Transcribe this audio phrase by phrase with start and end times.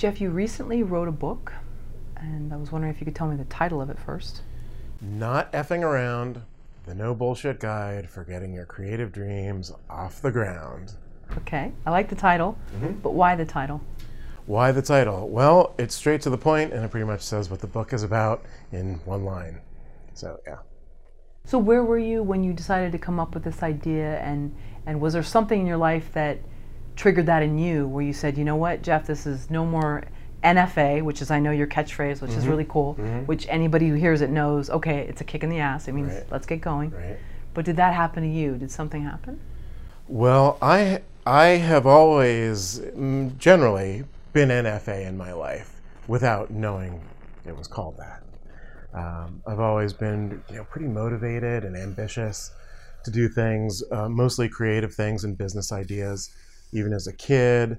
[0.00, 1.52] Jeff, you recently wrote a book,
[2.16, 4.40] and I was wondering if you could tell me the title of it first.
[5.02, 6.40] Not effing around.
[6.86, 10.94] The no bullshit guide for getting your creative dreams off the ground.
[11.36, 12.92] Okay, I like the title, mm-hmm.
[13.00, 13.82] but why the title?
[14.46, 15.28] Why the title?
[15.28, 18.02] Well, it's straight to the point and it pretty much says what the book is
[18.02, 18.42] about
[18.72, 19.60] in one line.
[20.14, 20.60] So, yeah.
[21.44, 24.56] So, where were you when you decided to come up with this idea, and
[24.86, 26.38] and was there something in your life that
[27.00, 30.04] triggered that in you, where you said, you know what, Jeff, this is no more
[30.44, 32.92] NFA, which is I know your catchphrase, which is really cool,
[33.24, 35.88] which anybody who hears it knows, okay, it's a kick in the ass.
[35.88, 36.26] It means Right.
[36.30, 36.90] let's get going.
[36.90, 37.16] Right.
[37.54, 38.56] But did that happen to you?
[38.58, 39.40] Did something happen?
[40.08, 47.00] Well, I I have always mm, generally been NFA in my life without knowing
[47.46, 48.22] it was called that.
[48.92, 52.50] Um, I've always been you know pretty motivated and ambitious
[53.04, 56.30] to do things, uh, mostly creative things and business ideas.
[56.72, 57.78] Even as a kid,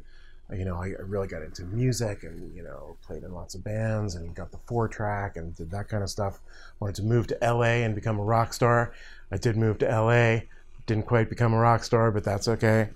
[0.52, 3.56] uh, you know, I, I really got into music and you know played in lots
[3.56, 6.40] of bands and got the four track and did that kind of stuff.
[6.80, 8.94] Wanted to move to LA and become a rock star.
[9.32, 10.42] I did move to LA
[10.86, 12.90] didn't quite become a rock star, but that's okay.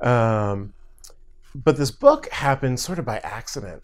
[0.00, 0.72] Um,
[1.54, 3.82] but this book happened sort of by accident.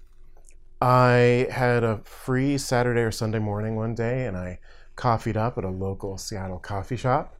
[0.80, 4.58] I had a free Saturday or Sunday morning one day, and I
[4.94, 7.36] coffeed up at a local Seattle coffee shop,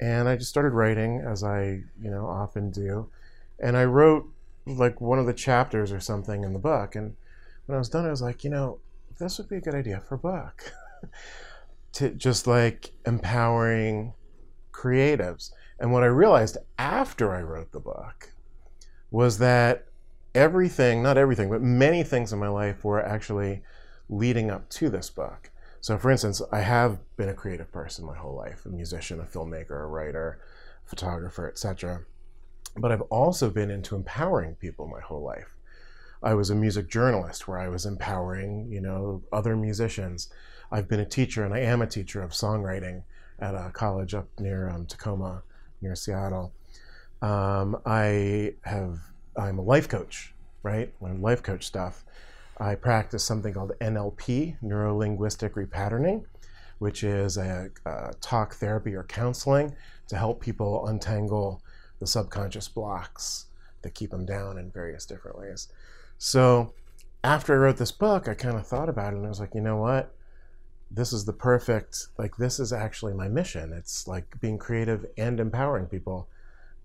[0.00, 3.08] and I just started writing as I, you know, often do,
[3.60, 4.28] and I wrote
[4.66, 7.16] like one of the chapters or something in the book, and
[7.66, 8.78] when I was done, I was like, you know,
[9.18, 10.72] this would be a good idea for a book,
[11.92, 14.14] to just like empowering
[14.72, 15.50] creatives.
[15.78, 18.32] And what I realized after I wrote the book
[19.10, 19.86] was that
[20.34, 23.62] everything, not everything, but many things in my life were actually
[24.08, 25.50] leading up to this book.
[25.80, 29.24] So, for instance, I have been a creative person my whole life a musician, a
[29.24, 30.40] filmmaker, a writer,
[30.84, 32.02] photographer, etc.
[32.80, 35.56] But I've also been into empowering people my whole life.
[36.22, 40.28] I was a music journalist where I was empowering, you know, other musicians.
[40.70, 43.04] I've been a teacher and I am a teacher of songwriting
[43.38, 45.42] at a college up near um, Tacoma,
[45.80, 46.52] near Seattle.
[47.22, 48.98] Um, I have
[49.36, 50.92] I'm a life coach, right?
[51.00, 52.04] Learn life coach stuff.
[52.58, 56.24] I practice something called NLP, neuro linguistic repatterning,
[56.80, 59.74] which is a, a talk therapy or counseling
[60.08, 61.62] to help people untangle
[61.98, 63.46] the subconscious blocks
[63.82, 65.68] that keep them down in various different ways.
[66.18, 66.72] So
[67.24, 69.54] after I wrote this book, I kind of thought about it and I was like,
[69.54, 70.12] you know what?
[70.90, 73.72] This is the perfect, like, this is actually my mission.
[73.72, 76.28] It's like being creative and empowering people.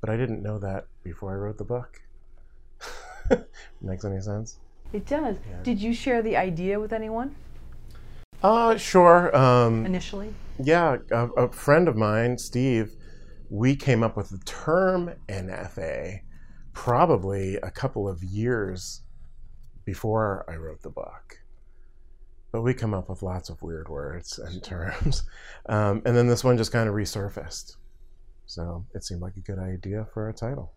[0.02, 2.02] But I didn't know that before I wrote the book.
[3.82, 4.58] Makes any sense?
[4.92, 5.38] It does.
[5.64, 7.34] Did you share the idea with anyone
[8.44, 9.36] Uh, sure.
[9.36, 10.34] Um, initially?
[10.62, 12.92] yeah, a, a friend of mine, Steve,
[13.54, 16.22] we came up with the term NFA
[16.74, 19.04] probably a couple of years
[19.86, 21.38] before I wrote the book.
[22.52, 25.24] But we come up with lots of weird words and terms.
[25.70, 27.78] Um, and then this one just kind of resurfaced.
[28.48, 30.74] So it seemed like a good idea for a title.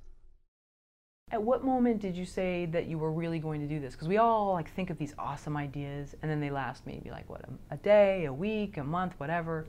[1.32, 3.94] At what moment did you say that you were really going to do this?
[3.94, 7.28] Because we all like think of these awesome ideas, and then they last maybe like
[7.28, 9.66] what a, a day, a week, a month, whatever.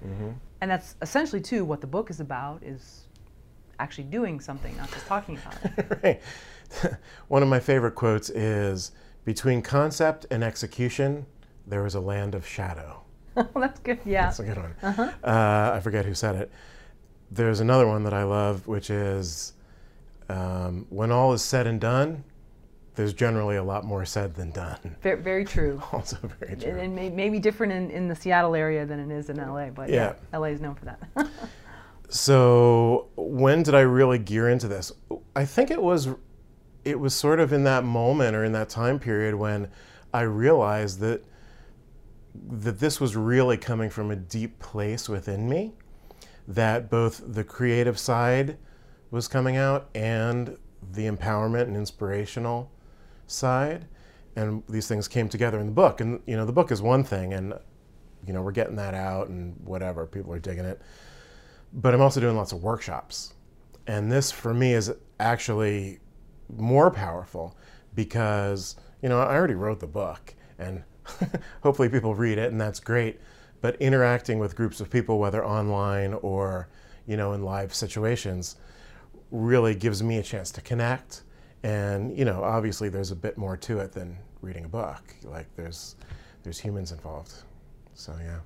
[0.62, 3.08] And that's essentially too what the book is about: is
[3.80, 6.00] actually doing something, not just talking about it.
[6.84, 6.96] right.
[7.28, 8.92] One of my favorite quotes is
[9.26, 11.26] Between concept and execution,
[11.66, 13.02] there is a land of shadow.
[13.36, 13.98] well, that's good.
[14.06, 14.26] Yeah.
[14.26, 14.76] That's a good one.
[15.24, 16.52] uh I forget who said it.
[17.32, 19.54] There's another one that I love, which is
[20.30, 22.24] um, When all is said and done,
[22.96, 24.96] there's generally a lot more said than done.
[25.02, 25.82] Very, very true.
[25.94, 26.72] Also, very And, true.
[26.80, 29.90] and may, maybe different in, in the Seattle area than it is in LA, but
[29.90, 30.40] yeah, Yeah.
[30.40, 31.00] LA is known for that.
[32.10, 34.94] So when did I really gear into this?
[35.36, 36.08] I think it was
[36.86, 39.70] it was sort of in that moment or in that time period when
[40.14, 41.22] I realized that
[42.50, 45.74] that this was really coming from a deep place within me
[46.48, 48.58] that both the creative side
[49.12, 50.58] was coming out and
[50.94, 52.72] the empowerment and inspirational
[53.26, 53.86] side
[54.36, 57.04] and these things came together in the book and you know the book is one
[57.04, 57.54] thing and
[58.26, 60.82] you know we're getting that out and whatever people are digging it
[61.74, 63.34] but I'm also doing lots of workshops.
[63.86, 66.00] And this for me is actually
[66.56, 67.58] more powerful
[67.96, 70.84] because, you know, I already wrote the book and
[71.64, 73.20] hopefully people read it and that's great.
[73.62, 76.70] But interacting with groups of people, whether online or,
[77.06, 78.56] you know, in live situations,
[79.32, 81.24] really gives me a chance to connect.
[81.64, 85.02] And, you know, obviously there's a bit more to it than reading a book.
[85.24, 85.96] Like there's
[86.44, 87.34] there's humans involved.
[87.94, 88.40] So yeah.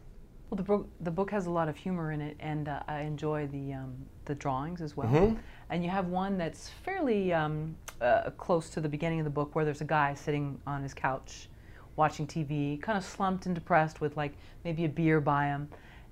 [0.49, 3.01] Well, the book the book has a lot of humor in it, and uh, I
[3.01, 3.93] enjoy the um,
[4.25, 5.07] the drawings as well.
[5.07, 5.37] Mm-hmm.
[5.69, 9.55] And you have one that's fairly um, uh, close to the beginning of the book
[9.55, 11.47] where there's a guy sitting on his couch
[11.95, 14.33] watching TV, kind of slumped and depressed with like
[14.63, 15.69] maybe a beer by him.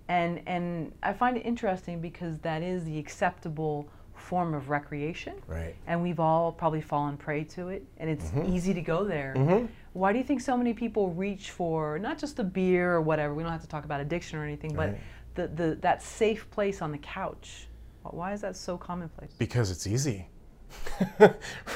[0.08, 3.88] And, and I find it interesting because that is the acceptable
[4.20, 5.36] form of recreation.
[5.48, 5.76] Right.
[5.88, 9.34] And we've all probably fallen prey to it, and it's easy to go there.
[9.38, 9.66] Mm-hmm.
[9.94, 13.34] Why do you think so many people reach for not just the beer or whatever?
[13.34, 15.02] We don't have to talk about addiction or anything, but Right.
[15.36, 17.68] the, the, that safe place on the couch.
[18.04, 19.32] Why is that so commonplace?
[19.38, 20.28] Because it's easy.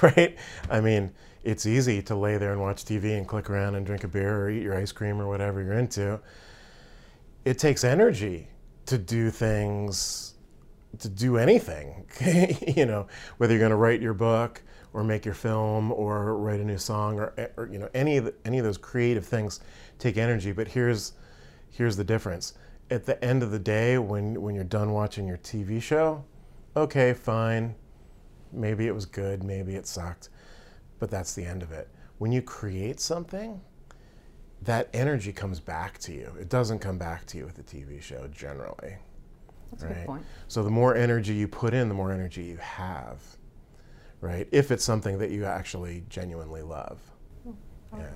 [0.02, 0.36] right?
[0.70, 1.12] I mean,
[1.44, 4.44] it's easy to lay there and watch TV and click around and drink a beer
[4.44, 6.20] or eat your ice cream or whatever you're into.
[7.46, 8.48] It takes energy
[8.86, 10.33] to do things,
[11.00, 12.06] to do anything.
[12.76, 13.08] you know,
[13.38, 14.62] whether you're going to write your book
[14.94, 18.18] or make your film or write a new song or, eh, or you know any
[18.18, 19.60] of the, any of those creative things
[20.00, 20.52] take energy.
[20.52, 21.14] But here's
[21.70, 22.54] here's the difference.
[22.92, 26.24] At the end of the day, when when you're done watching your TV show,
[26.76, 27.76] okay, fine.
[28.52, 30.30] Maybe it was good, maybe it sucked,
[31.00, 31.90] but that's the end of it.
[32.20, 33.60] When you create something,
[34.62, 36.32] that energy comes back to you.
[36.40, 38.98] It doesn't come back to you with a TV show generally.
[39.74, 40.06] That's a good Right.
[40.08, 40.26] point.
[40.48, 43.22] So the more energy you put in, the more energy you have.
[44.22, 44.48] Right?
[44.52, 47.00] If it's something that you actually genuinely love.
[47.92, 48.08] Like Yeah.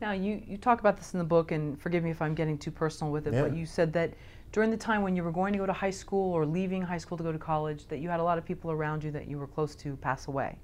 [0.00, 2.58] Now, you, you talk about this in the book, and forgive me if I'm getting
[2.58, 4.12] too personal with it, but you said that
[4.52, 6.98] during the time when you were going to go to high school or leaving high
[6.98, 9.28] school to go to college, that you had a lot of people around you that
[9.28, 10.58] you were close to pass away.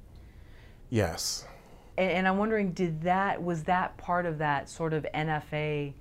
[0.91, 1.46] Yes.
[1.96, 5.93] And, and I'm wondering, did that was that part of that sort of NFA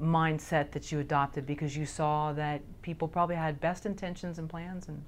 [0.00, 4.88] mindset that you adopted because you saw that people probably had best intentions and plans
[4.88, 5.02] and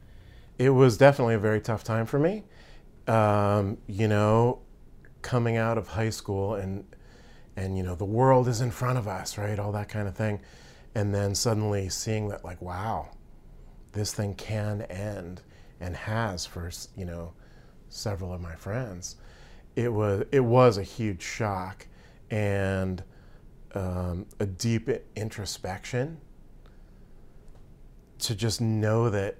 [0.58, 2.44] It was definitely a very tough time for me.
[3.06, 4.60] Um, you know,
[5.22, 6.84] coming out of high school and
[7.56, 9.58] and you know the world is in front of us, right?
[9.58, 10.40] All that kind of thing,
[10.94, 13.08] and then suddenly seeing that, like, wow,
[13.92, 15.42] this thing can end
[15.80, 17.32] and has for you know
[17.88, 19.16] several of my friends.
[19.76, 21.86] It was it was a huge shock
[22.30, 23.02] and
[23.78, 26.20] um, a deep introspection
[28.18, 29.36] to just know that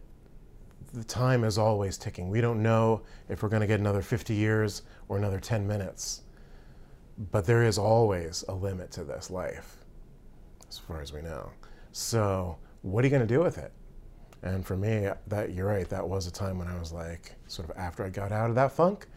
[0.93, 2.29] the time is always ticking.
[2.31, 6.23] We don't know if we're going to get another 50 years or another 10 minutes.
[7.33, 9.79] But there is always a limit to this life,
[10.69, 11.51] as far as we know.
[11.91, 13.73] So, what are you going to do with it?
[14.43, 15.89] And for me, that you're right.
[15.89, 18.55] That was a time when I was like, sort of after I got out of
[18.55, 19.09] that funk,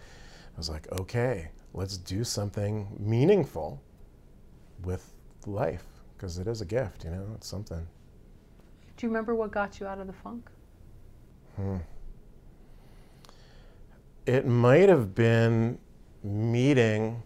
[0.55, 3.83] I was like, okay, let's do something meaningful
[4.83, 5.10] with
[5.47, 5.85] life
[6.15, 7.03] because it is a gift.
[7.03, 7.87] You know, it's something.
[8.97, 10.49] do you remember what got you out of the funk
[14.25, 15.79] It might have been
[16.23, 17.23] meeting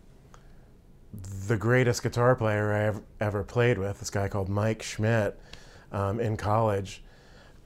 [1.47, 5.39] the greatest guitar player I ever, ever played with, this guy called Mike Schmidt
[5.91, 7.03] um, in college.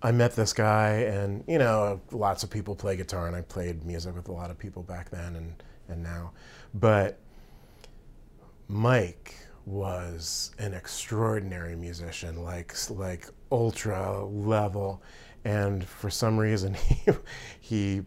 [0.02, 3.84] I met this guy, and you know, lots of people play guitar, and I played
[3.84, 6.32] music with a lot of people back then and, and now.
[6.74, 7.20] But
[8.68, 9.36] Mike
[9.70, 15.04] was an extraordinary musician, like like ultra level,
[15.46, 17.12] and for some reason he
[17.60, 18.02] he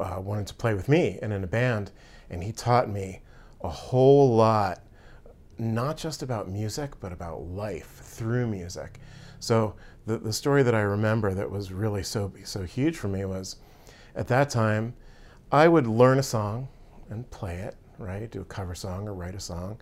[0.00, 1.92] uh, wanted to play with me and in a band,
[2.30, 3.20] and he taught me
[3.62, 4.82] a whole lot,
[5.56, 8.98] not just about music, but about life through music.
[9.38, 9.76] So
[10.06, 13.56] the the story that I remember that was really so so huge for me was,
[14.16, 14.94] at that time,
[15.52, 16.68] I would learn a song
[17.08, 19.78] and play it, right, do a cover song or write a song.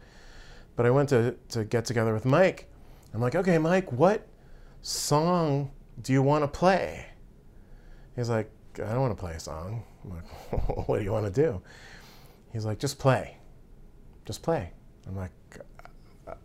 [0.76, 2.68] But I went to, to get together with Mike.
[3.12, 4.26] I'm like, okay, Mike, what
[4.80, 7.06] song do you want to play?
[8.16, 9.82] He's like, I don't want to play a song.
[10.04, 11.60] I'm like, what do you want to do?
[12.52, 13.36] He's like, just play.
[14.24, 14.72] Just play.
[15.06, 15.32] I'm like,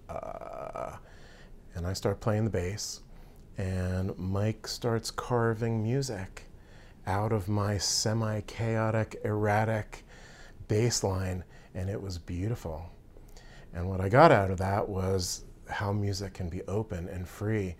[0.10, 0.96] uh,
[1.76, 3.02] and I start playing the bass,
[3.58, 6.44] and Mike starts carving music
[7.06, 10.04] out of my semi chaotic, erratic
[10.68, 11.44] bass line,
[11.74, 12.90] and it was beautiful.
[13.78, 17.76] And what I got out of that was how music can be open and free,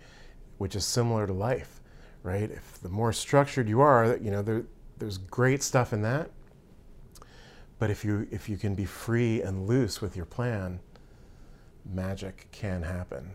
[0.58, 1.80] which is similar to life,
[2.22, 2.48] right?
[2.48, 4.62] If the more structured you are, you know, there,
[4.98, 6.30] there's great stuff in that.
[7.80, 10.80] But if you if you can be free and loose with your plan,
[11.84, 13.30] magic can happen.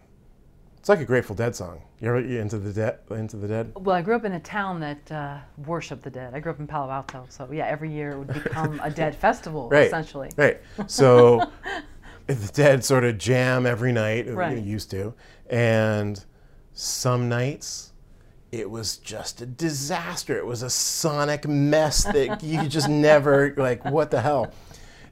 [0.78, 1.82] It's like a Grateful Dead song.
[2.02, 3.72] You ever you into the dead into the dead?
[3.76, 6.34] Well, I grew up in a town that uh, worshipped the dead.
[6.34, 9.16] I grew up in Palo Alto, so yeah, every year it would become a dead
[9.16, 9.88] festival, Right.
[9.88, 10.30] essentially.
[10.38, 10.62] Right.
[10.88, 11.50] So
[12.28, 14.58] the dead sort of jam every night, it Right.
[14.58, 15.14] used to.
[15.50, 16.24] And
[16.74, 17.92] some nights
[18.52, 20.38] it was just a disaster.
[20.38, 24.54] It was a sonic mess that you just never like what the hell.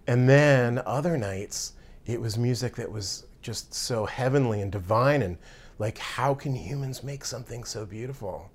[0.05, 1.73] And then other nights
[2.05, 5.37] it was music that was just so heavenly and divine and
[5.79, 8.51] like how can humans make something so beautiful?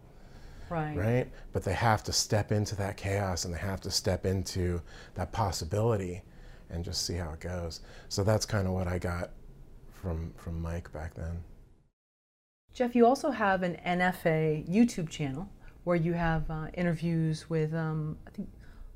[0.70, 0.96] Right.
[0.96, 1.30] Right?
[1.52, 4.80] But they have to step into that chaos and they have to step into
[5.14, 6.22] that possibility
[6.70, 7.80] and just see how it goes.
[8.08, 9.30] So that's kind of what I got
[10.02, 11.42] from from Mike back then.
[12.74, 15.48] Jeff, you also have an NFA YouTube channel
[15.84, 18.48] where you have uh, interviews with, um, I think,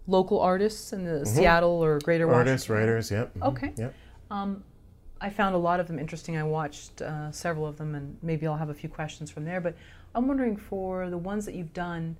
[0.06, 2.48] local artists in the Seattle or Greater Washington.
[2.48, 2.88] Artists, Washington.
[2.88, 3.34] writers, yep.
[3.34, 3.72] mhm, Okay.
[3.78, 3.94] Yep.
[4.30, 4.64] Um,
[5.20, 6.36] I found a lot of them interesting.
[6.36, 9.60] I watched uh, several of them, and maybe I'll have a few questions from there.
[9.60, 9.76] But
[10.14, 12.16] I'm wondering for the ones that you've done,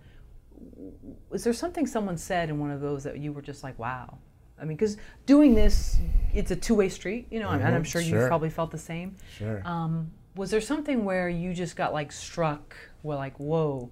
[1.33, 4.19] is there something someone said in one of those that you were just like, wow?
[4.61, 5.97] I mean, because doing this,
[6.35, 8.21] it's a two-way street, you know, and I'm sure, sure.
[8.21, 9.17] you've probably felt the same.
[9.39, 9.63] Sure.
[9.65, 13.91] Um, was there something where you just got like struck, where like, whoa,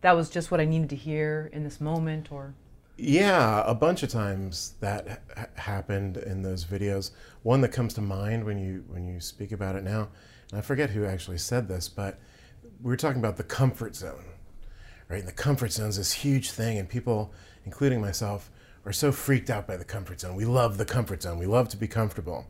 [0.00, 2.54] that was just what I needed to hear in this moment, or
[2.96, 7.10] Yeah, a bunch of times that ha- happened in those videos.
[7.42, 10.08] One that comes to mind when you when you speak about it now,
[10.50, 12.18] and I forget who actually said this, but
[12.82, 14.24] we were talking about the comfort zone,
[15.08, 15.20] right?
[15.20, 17.32] And the comfort zone is this huge thing, and people,
[17.64, 18.50] including myself,
[18.84, 20.36] are so freaked out by the comfort zone.
[20.36, 21.38] We love the comfort zone.
[21.38, 22.46] We love to be comfortable,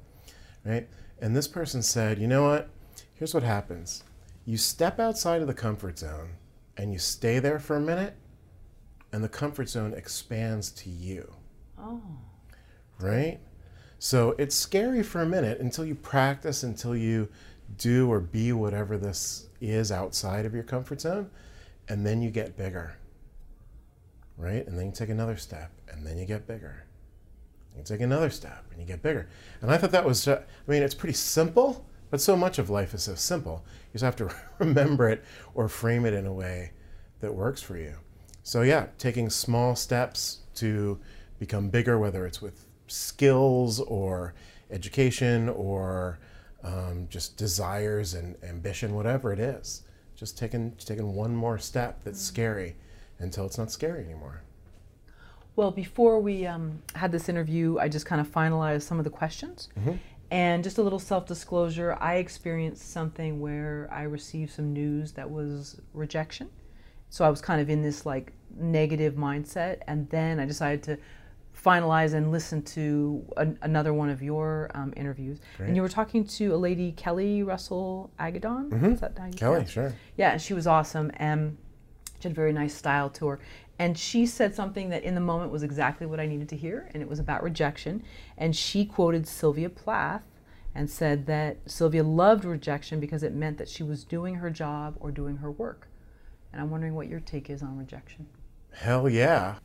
[0.65, 0.89] right?
[1.21, 2.71] And this person said, you know what?
[3.15, 4.05] Here's what happens:
[4.45, 6.31] you step outside of the comfort zone,
[6.77, 8.15] and you stay there for a minute
[9.13, 11.33] and the comfort zone expands to you,
[11.79, 12.01] oh,
[13.01, 13.41] right?
[13.99, 17.29] So it's scary for a minute until you practice, until you
[17.77, 21.31] do or be whatever this is outside of your comfort zone,
[21.89, 22.97] and then you get bigger,
[24.41, 24.67] right?
[24.67, 26.85] And then you take another step, and then you get bigger.
[27.77, 29.29] You take another step, and you get bigger.
[29.61, 32.71] And I thought that was, uh, I mean, it's pretty simple, but so much of
[32.71, 33.65] life is so simple.
[33.67, 36.73] You just have to remember it or frame it in a way
[37.21, 37.95] that works for you.
[38.43, 40.99] So, yeah, taking small steps to
[41.39, 44.35] become bigger, whether it's with skills or
[44.71, 46.19] education or
[46.65, 49.83] um, just desires and ambition, whatever it is.
[50.17, 52.77] Just taking, taking one more step that's scary
[53.21, 54.43] until it's not scary anymore.
[55.57, 59.11] Well, before we um, had this interview, I just kind of finalized some of the
[59.11, 59.69] questions.
[60.31, 65.29] And just a little self disclosure I experienced something where I received some news that
[65.29, 66.49] was rejection.
[67.09, 69.79] So I was kind of in this like negative mindset.
[69.89, 70.99] And then I decided to
[71.65, 75.41] finalize and listen to an, another one of your um, interviews.
[75.59, 78.93] And you were talking to a lady, Kelli Russell Agodon.
[78.93, 79.95] Is that how you Kelli, sure.
[80.17, 81.11] Yeah, and she was awesome.
[81.17, 81.59] And
[82.21, 83.41] she had a very nice style to her.
[83.79, 86.91] And she said something that in the moment was exactly what I needed to hear,
[86.93, 88.03] and it was about rejection.
[88.37, 90.23] And she quoted Sylvia Plath
[90.75, 94.97] and said that Sylvia loved rejection because it meant that she was doing her job
[95.01, 95.89] or doing her work.
[96.53, 98.27] And I'm wondering what your take is on rejection.
[98.73, 99.57] Hell yeah.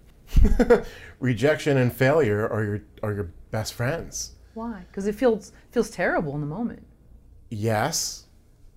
[1.20, 4.32] Rejection and failure are your are your best friends.
[4.54, 4.84] Why?
[4.88, 6.86] Because it feels feels terrible in the moment.
[7.50, 8.25] Yes.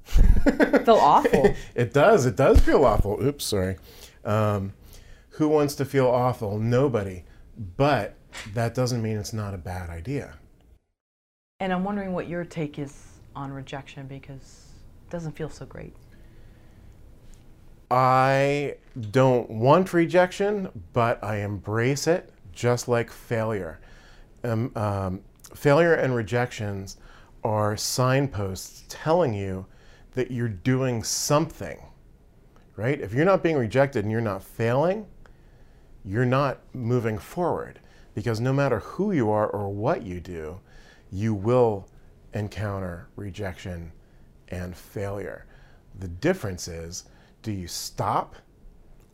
[0.84, 1.54] Felt awful.
[1.74, 2.26] it does.
[2.26, 3.22] It does feel awful.
[3.22, 3.76] Oops, sorry.
[4.24, 4.72] Um,
[5.30, 6.58] who wants to feel awful?
[6.58, 7.24] Nobody.
[7.76, 8.16] But
[8.54, 10.34] that doesn't mean it's not a bad idea.
[11.60, 14.66] and I'm wondering what your take is on rejection because
[15.06, 15.94] it doesn't feel so great.
[17.90, 18.76] I
[19.10, 23.80] don't want rejection, but I embrace it just like failure.
[24.44, 25.20] Um, um,
[25.54, 26.96] failure and rejections
[27.44, 29.66] are signposts telling you
[30.18, 31.80] that you're doing something,
[32.74, 33.00] right?
[33.00, 35.06] If you're not being rejected and you're not failing,
[36.04, 37.78] you're not moving forward
[38.16, 40.58] because no matter who you are or what you do,
[41.12, 41.86] you will
[42.34, 43.92] encounter rejection
[44.48, 45.46] and failure.
[46.00, 47.04] The difference is
[47.42, 48.34] do you stop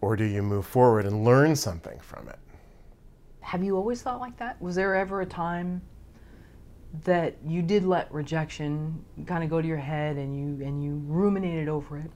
[0.00, 2.38] or do you move forward and learn something from it?
[3.40, 4.58] Have you always thought like that?
[4.58, 5.82] Was there ever a time
[7.02, 11.02] that you did let rejection kind of go to your head and you and you
[11.06, 12.10] ruminated over it?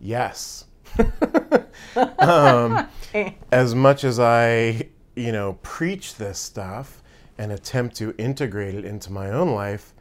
[0.00, 0.64] Yes.
[2.18, 2.88] um,
[3.52, 7.02] as much as I, you know, preach this stuff
[7.36, 9.94] and attempt to integrate it into my own life,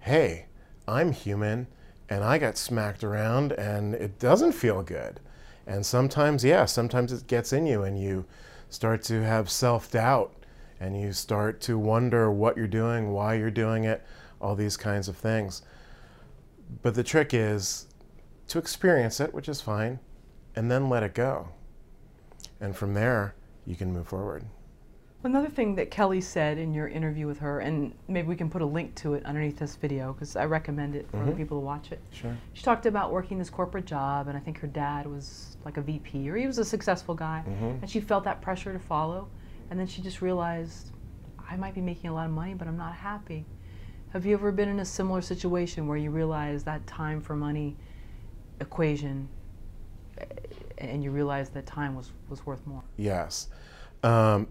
[0.00, 0.46] hey,
[0.88, 1.68] I'm human
[2.08, 5.20] and I got smacked around and it doesn't feel good.
[5.66, 8.24] And sometimes, yeah, sometimes it gets in you and you
[8.68, 10.32] start to have self doubt
[10.80, 14.04] and you start to wonder what you're doing, why you're doing it,
[14.40, 15.62] all these kinds of things.
[16.82, 17.86] But the trick is
[18.48, 19.98] to experience it, which is fine,
[20.54, 21.48] and then let it go.
[22.60, 23.34] And from there,
[23.66, 24.44] you can move forward.
[25.24, 28.62] Another thing that Kelli said in your interview with her, and maybe we can put
[28.62, 31.38] a link to it underneath this video because I recommend it for other mm-hmm.
[31.38, 32.00] people to watch it.
[32.12, 32.36] Sure.
[32.52, 35.80] She talked about working this corporate job, and I think her dad was like a
[35.80, 37.64] VP or he was a successful guy, mm-hmm.
[37.82, 39.28] and she felt that pressure to follow.
[39.70, 40.92] And then she just realized,
[41.48, 43.44] I might be making a lot of money, but I'm not happy.
[44.12, 47.76] Have you ever been in a similar situation where you realize that time for money
[48.60, 49.28] equation
[50.18, 50.24] eh,
[50.78, 52.82] and you realize that time was, was worth more?
[52.96, 53.48] Yes.
[54.02, 54.48] Um,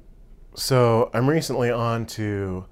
[0.53, 2.65] so I'm recently on to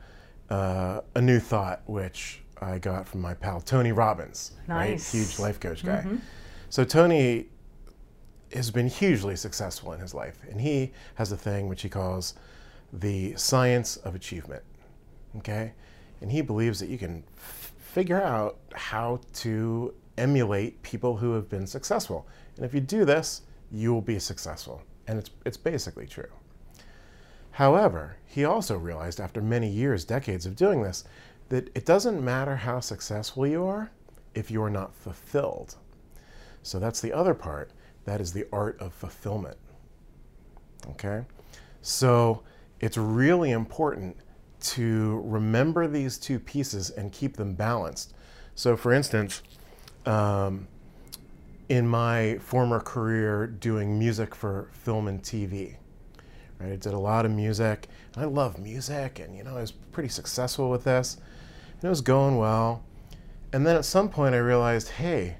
[0.50, 5.02] uh, a new thought, which I got from my pal Tony Robbins, right?
[5.02, 6.06] Huge life coach guy.
[6.70, 7.48] So Tony
[8.56, 12.36] has been hugely successful in his life, and he has a thing which he calls
[12.92, 14.64] the science of achievement.
[15.38, 15.74] Okay,
[16.22, 21.66] and he believes that you can figure out how to emulate people who have been
[21.66, 23.42] successful, and if you do this,
[23.72, 24.82] you will be successful.
[25.08, 26.32] And it's it's basically true.
[27.52, 31.04] However, he also realized after many years, decades of doing this,
[31.50, 33.92] that it doesn't matter how successful you are
[34.34, 35.76] if you are not fulfilled.
[36.64, 37.72] So that's the other part.
[38.06, 39.58] That is the art of fulfillment.
[40.92, 41.26] Okay?
[41.82, 42.44] So
[42.80, 44.18] it's really important
[44.62, 48.14] to remember these two pieces and keep them balanced.
[48.56, 49.42] So, for instance,
[50.06, 50.68] um,
[51.70, 55.76] in my former career doing music for film and TV,
[56.60, 57.88] right, I did a lot of music.
[58.16, 61.18] I love music, and you know, I was pretty successful with this,
[61.76, 62.84] and it was going well.
[63.52, 65.38] And then at some point, I realized, hey,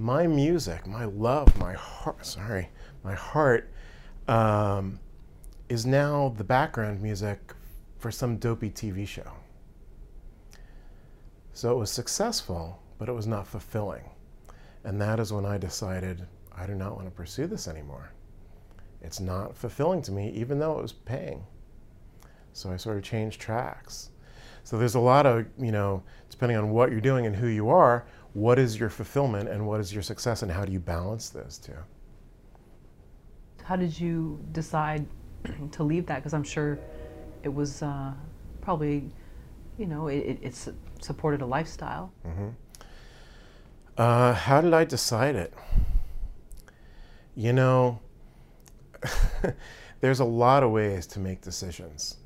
[0.00, 2.70] my music, my love, my heart, sorry,
[3.04, 3.70] my heart
[4.28, 4.98] um,
[5.68, 7.52] is now the background music
[7.98, 9.30] for some dopey TV show.
[11.52, 14.04] So it was successful, but it was not fulfilling.
[14.84, 16.26] And that is when I decided
[16.56, 18.10] I do not want to pursue this anymore.
[19.02, 21.44] It's not fulfilling to me, even though it was paying.
[22.54, 24.10] So I sort of changed tracks.
[24.64, 27.68] So there's a lot of, you know, depending on what you're doing and who you
[27.68, 31.30] are, what is your fulfillment and what is your success, and how do you balance
[31.30, 31.76] those two?
[33.64, 35.06] How did you decide
[35.72, 36.16] to leave that?
[36.16, 36.78] Because I'm sure
[37.42, 38.12] it was uh,
[38.60, 39.10] probably,
[39.78, 40.68] you know, it, it,
[41.00, 42.12] supported a lifestyle.
[43.96, 45.54] Uh, how did I decide it?
[47.34, 48.00] You know,
[50.00, 52.18] there's a lot of ways to make decisions.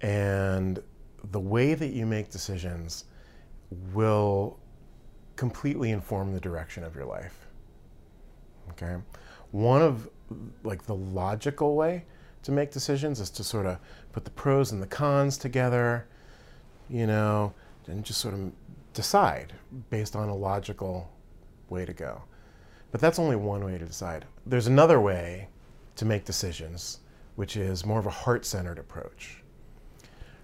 [0.00, 0.82] And
[1.30, 3.04] the way that you make decisions
[3.92, 4.58] will
[5.42, 7.48] completely inform the direction of your life.
[8.70, 8.94] Okay?
[9.50, 10.08] One of
[10.62, 12.04] like the logical way
[12.44, 13.78] to make decisions is to sort of
[14.12, 16.06] put the pros and the cons together,
[16.88, 17.52] you know,
[17.88, 18.52] and just sort of
[18.94, 19.52] decide
[19.90, 21.10] based on a logical
[21.70, 22.22] way to go.
[22.92, 24.26] But that's only one way to decide.
[24.46, 25.48] There's another way
[25.96, 27.00] to make decisions,
[27.34, 29.42] which is more of a heart centered approach,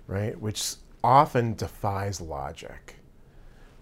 [0.09, 0.37] right?
[0.41, 2.98] Which often defies logic.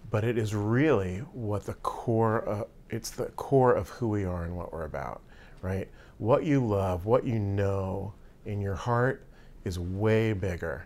[0.09, 4.45] But it is really what the core, uh, it's the core of who we are
[4.45, 5.21] and what we're about,
[5.61, 5.89] right?
[6.17, 8.13] What you love, what you know
[8.45, 9.25] in your heart
[9.65, 10.85] is way bigger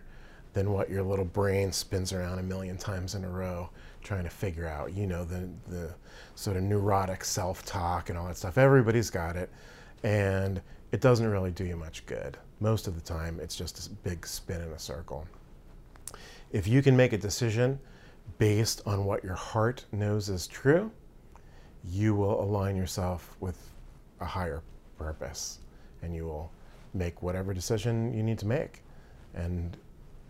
[0.52, 3.70] than what your little brain spins around a million times in a row
[4.02, 4.92] trying to figure out.
[4.92, 5.94] You know, the, the
[6.34, 8.58] sort of neurotic self talk and all that stuff.
[8.58, 9.50] Everybody's got it.
[10.02, 12.36] And it doesn't really do you much good.
[12.60, 15.26] Most of the time, it's just a big spin in a circle.
[16.50, 17.78] If you can make a decision
[18.38, 20.90] based on what your heart knows is true,
[21.84, 23.58] you will align yourself with
[24.20, 24.62] a higher
[24.98, 25.58] purpose
[26.02, 26.50] and you will
[26.94, 28.82] make whatever decision you need to make.
[29.34, 29.76] And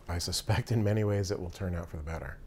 [0.09, 2.39] I suspect in many ways it will turn out for the better.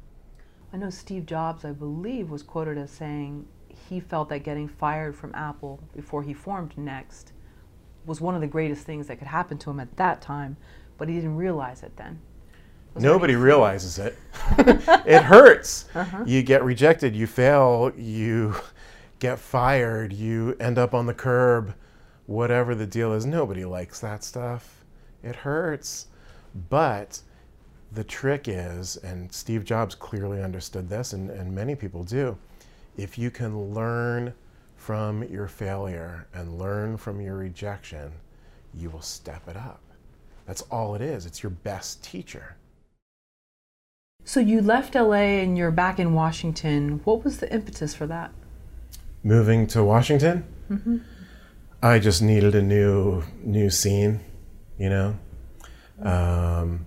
[0.74, 3.48] I know Steve Jobs, I believe, was quoted as saying
[3.90, 7.32] he felt that getting fired from Apple before he formed Next
[8.06, 10.58] was one of the greatest things that could happen to him at that time,
[10.98, 12.20] but he didn't realize it then.
[12.96, 14.18] Nobody realizes it.
[14.58, 15.86] it hurts.
[15.94, 16.24] Uh-huh.
[16.26, 18.56] You get rejected, you fail, you
[19.20, 21.74] get fired, you end up on the curb,
[22.26, 23.26] whatever the deal is.
[23.26, 24.84] Nobody likes that stuff.
[25.24, 26.08] It hurts.
[26.70, 27.22] But
[27.92, 32.38] the trick is, and Steve Jobs clearly understood this, and, and many people do,
[32.98, 34.34] if you can learn
[34.76, 38.12] from your failure and learn from your rejection,
[38.74, 39.82] you will step it up.
[40.46, 41.26] That's all it is.
[41.26, 42.56] It's your best teacher.
[44.26, 47.00] So you left LA and you're back in Washington.
[47.04, 48.32] What was the impetus for that?
[49.24, 50.98] moving to Washington, Mm-hmm.
[51.82, 54.20] I just needed a new new scene,
[54.80, 55.16] you know.
[56.02, 56.86] Um,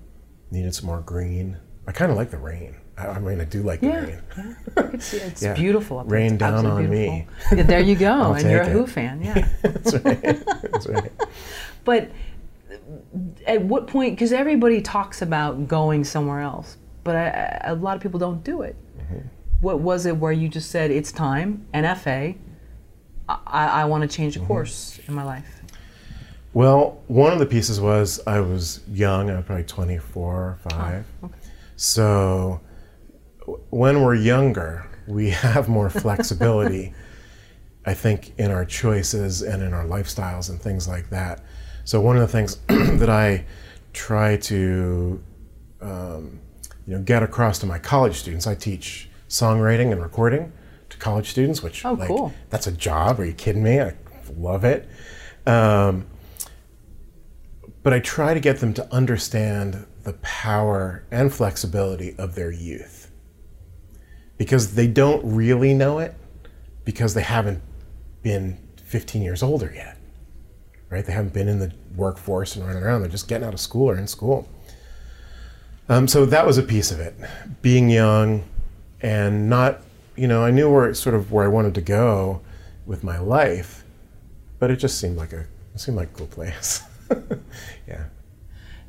[0.50, 1.56] needed some more green.
[1.86, 2.74] I kind of like the rain.
[2.96, 4.22] I, I mean, I do like the rain.
[4.36, 4.54] yeah.
[4.76, 5.32] I could see it.
[5.32, 5.54] It's Yeah.
[5.54, 6.10] beautiful up.
[6.10, 7.26] Rain It's down on me.
[7.48, 7.56] beautiful.
[7.58, 9.48] Yeah, there you go, and you're a take Who fan, yeah.
[9.62, 10.22] That's right.
[10.72, 11.12] That's right.
[11.84, 12.10] But
[13.46, 14.14] at what point?
[14.16, 16.76] Because everybody talks about going somewhere else,
[17.08, 18.76] but I, a lot of people don't do it.
[18.98, 19.28] Mm-hmm.
[19.62, 21.66] What was it where you just said it's time?
[21.72, 22.36] NFA.
[23.26, 24.46] I, I want to change Mm-hmm.
[24.46, 25.62] course in my life.
[26.52, 29.30] Well, one of the pieces was I was young.
[29.30, 31.06] I was probably 24 or 5.
[31.24, 31.34] okay.
[31.76, 32.60] So
[33.70, 36.92] when we're younger, we have more flexibility
[37.86, 41.42] I think, in our choices and in our lifestyles and things like that.
[41.84, 42.56] So one of the things
[43.00, 43.46] that I
[43.94, 45.22] try to
[45.80, 46.38] um,
[46.88, 50.50] you know get across to my college students, I teach songwriting and recording
[50.88, 52.32] to college students, which Oh, like, cool.
[52.48, 53.20] that's a job.
[53.20, 53.78] Are you kidding me?
[53.78, 53.94] I
[54.34, 54.88] love it.
[55.46, 56.06] Um,
[57.82, 63.10] but I try to get them to understand the power and flexibility of their youth
[64.38, 66.14] because they don't really know it
[66.86, 67.62] because they haven't
[68.22, 69.98] been 15 years older yet,
[70.88, 71.04] right?
[71.04, 73.02] They haven't been in the workforce and running around.
[73.02, 74.48] They're just getting out of school or in school.
[75.88, 77.14] Um, so that was a piece of it,
[77.62, 78.44] being young
[79.00, 79.80] and not,
[80.16, 82.42] you know, I knew where sort of where I wanted to go
[82.84, 83.84] with my life,
[84.58, 85.46] but it just seemed like a
[85.76, 86.82] seemed like a cool place.
[87.88, 88.04] yeah.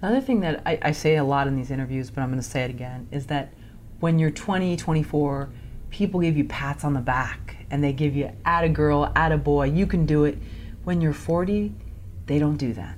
[0.02, 2.48] Another thing that I, I say a lot in these interviews, but I'm going to
[2.48, 3.54] say it again, is that
[4.00, 5.50] when you're 20, 24,
[5.90, 9.32] people give you pats on the back and they give you add a girl, add
[9.32, 10.38] a boy, you can do it.
[10.84, 11.74] When you're 40,
[12.26, 12.96] they don't do that.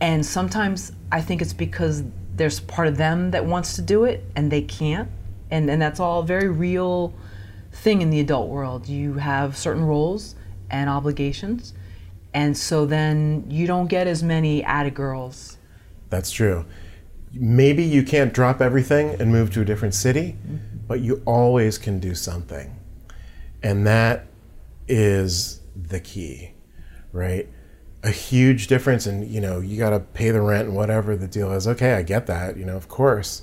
[0.00, 2.02] And sometimes I think it's because
[2.40, 5.10] there's part of them that wants to do it and they can't.
[5.50, 7.12] And, and that's all a very real
[7.70, 8.88] thing in the adult world.
[8.88, 10.36] You have certain roles
[10.70, 11.74] and obligations.
[12.32, 15.58] And so then you don't get as many atta girls
[16.08, 16.64] That's true.
[17.34, 20.78] Maybe you can't drop everything and move to a different city, mm-hmm.
[20.88, 22.74] but you always can do something.
[23.62, 24.28] And that
[24.88, 26.54] is the key,
[27.12, 27.50] right?
[28.02, 31.28] A huge difference and you know, you got to pay the rent and whatever the
[31.28, 31.68] deal is.
[31.68, 33.42] Okay, I get that, you know, of course.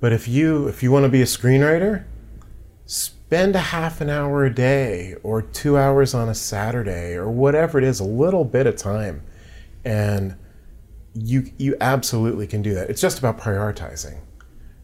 [0.00, 2.04] But if you if you want to be a screenwriter,
[2.86, 7.78] spend a half an hour a day or 2 hours on a Saturday or whatever
[7.78, 9.22] it is, a little bit of time.
[9.84, 10.36] And
[11.14, 12.88] you you absolutely can do that.
[12.88, 14.20] It's just about prioritizing,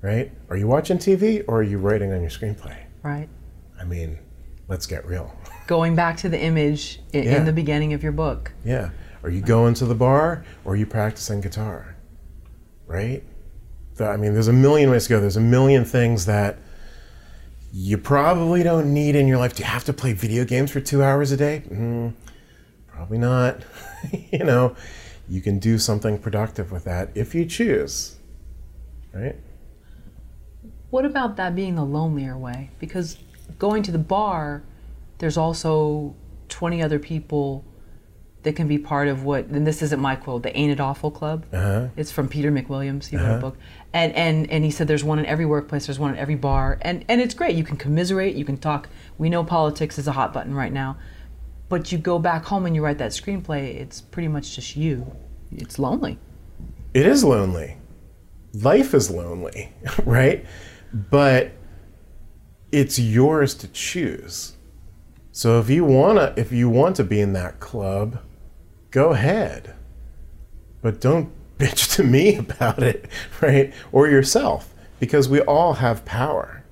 [0.02, 0.32] right?
[0.50, 2.76] Are you watching TV or are you writing on your screenplay?
[3.02, 3.28] right?
[3.80, 4.18] I mean,
[4.68, 5.32] let's get real.
[5.66, 7.36] Going back to the image in, Yeah.
[7.38, 8.52] in the beginning of your book.
[8.64, 8.90] Yeah.
[9.22, 11.96] Are you going to the bar or are you practicing guitar?
[12.86, 13.24] Right?
[13.98, 15.20] I mean, there's a million ways to go.
[15.20, 16.58] There's a million things that
[17.72, 19.54] you probably don't need in your life.
[19.54, 21.62] Do you have to play video games for two hours a day?
[21.68, 22.12] Mm,
[22.86, 23.62] probably not.
[24.30, 24.76] you know,
[25.28, 28.16] you can do something productive with that if you choose.
[29.12, 29.36] Right?
[30.90, 32.70] What about that being the lonelier way?
[32.78, 33.18] Because
[33.58, 34.62] going to the bar,
[35.18, 36.14] there's also
[36.48, 37.64] 20 other people
[38.42, 41.10] that can be part of what, and this isn't my quote, the Ain't It Awful
[41.10, 41.46] Club.
[41.52, 41.88] Uh-huh.
[41.96, 43.06] It's from Peter McWilliams.
[43.06, 43.56] He wrote a book,
[43.92, 46.78] and and and he said there's one in every workplace, there's one in every bar,
[46.82, 47.56] and and it's great.
[47.56, 48.88] You can commiserate, you can talk.
[49.18, 50.96] We know politics is a hot button right now,
[51.68, 53.74] but you go back home and you write that screenplay.
[53.80, 55.10] It's pretty much just you.
[55.50, 56.18] It's lonely.
[56.94, 57.78] it is lonely.
[58.54, 59.72] Life is lonely,
[60.04, 60.46] right?
[60.92, 61.50] But
[62.70, 64.55] it's yours to choose.
[65.36, 68.20] So if you wanna if you want to be in that club,
[68.90, 69.74] go ahead.
[70.80, 73.04] But don't bitch to me about it,
[73.42, 73.74] right?
[73.92, 76.64] Or yourself, because we all have power.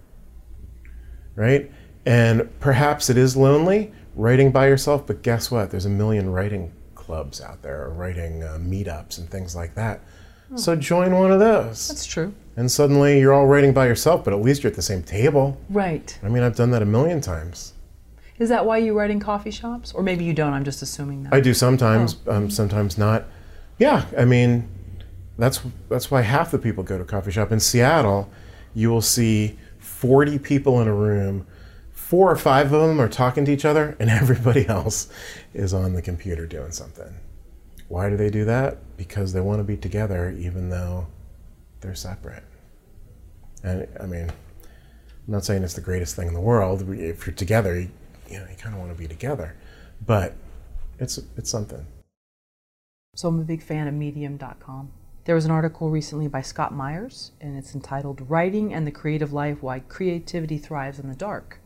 [1.37, 1.71] Right?
[2.07, 5.71] And perhaps it is lonely writing by yourself, but guess what?
[5.71, 10.01] There's a million writing clubs out there, or writing uh, meetups and things like that.
[10.57, 11.89] So join one of those.
[11.89, 12.33] That's true.
[12.57, 15.61] And suddenly you're all writing by yourself, but at least you're at the same table.
[15.69, 16.19] Right.
[16.23, 17.74] I mean, I've done that a million times.
[18.39, 19.93] Is that why you write in coffee shops?
[19.93, 21.35] Or maybe you don't, I'm just assuming that.
[21.35, 23.25] I do sometimes, um, sometimes not.
[23.79, 24.69] Yeah, I mean,
[25.39, 28.31] that's that's why half the people go to coffee shop in Seattle.
[28.75, 31.47] You will see 40 people in a room.
[31.93, 35.09] Four or five of them are talking to each other, and everybody else
[35.53, 37.15] is on the computer doing something.
[37.89, 38.97] Why do they do that?
[38.97, 41.07] Because they want to be together, even though
[41.81, 42.43] they're separate.
[43.63, 46.83] And I mean, I'm not saying it's the greatest thing in the world.
[46.91, 47.89] If you're together,
[48.29, 49.57] you, know, you kind of want to be together,
[50.07, 50.35] but
[50.99, 51.87] it's it's something.
[53.17, 54.91] So I'm a big fan of medium.com.
[55.25, 59.33] There was an article recently by Scott Myers, and it's entitled Writing and the Creative
[59.33, 61.61] Life Why Creativity Thrives in the Dark.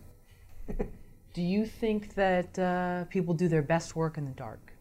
[1.35, 4.73] do you think that uh, people do their best work in the dark?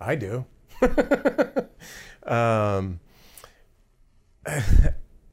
[0.00, 0.44] I do.
[2.26, 3.00] um,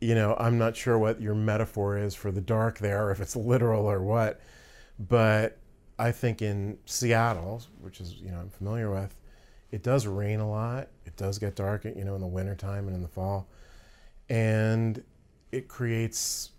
[0.02, 3.36] you know, I'm not sure what your metaphor is for the dark there, if it's
[3.36, 4.42] literal or what,
[5.00, 5.58] but
[6.02, 9.16] I think in Seattle, which is, you know, I'm familiar with,
[9.70, 10.88] it does rain a lot.
[11.06, 13.48] It does get dark, you know, in the wintertime and in the fall.
[14.28, 15.04] And
[15.52, 16.50] it creates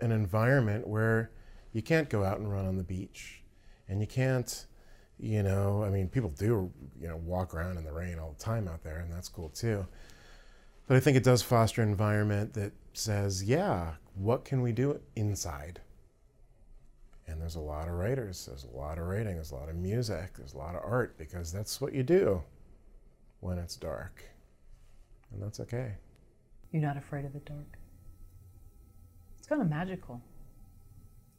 [0.00, 1.32] an environment where
[1.72, 3.42] you can't go out and run on the beach.
[3.88, 4.66] And you can't,
[5.18, 6.70] you know, I mean, people do,
[7.00, 9.48] you know, walk around in the rain all the time out there, and that's cool
[9.48, 9.84] too.
[10.86, 15.00] But I think it does foster an environment that says, yeah, what can we do
[15.16, 15.80] inside?
[17.28, 19.74] And there's a lot of writers, there's a lot of writing, there's a lot of
[19.76, 22.42] music, there's a lot of art because that's what you do
[23.40, 24.22] when it's dark.
[25.32, 25.94] And that's okay.
[26.70, 27.78] You're not afraid of the dark.
[29.38, 30.20] It's kind of magical.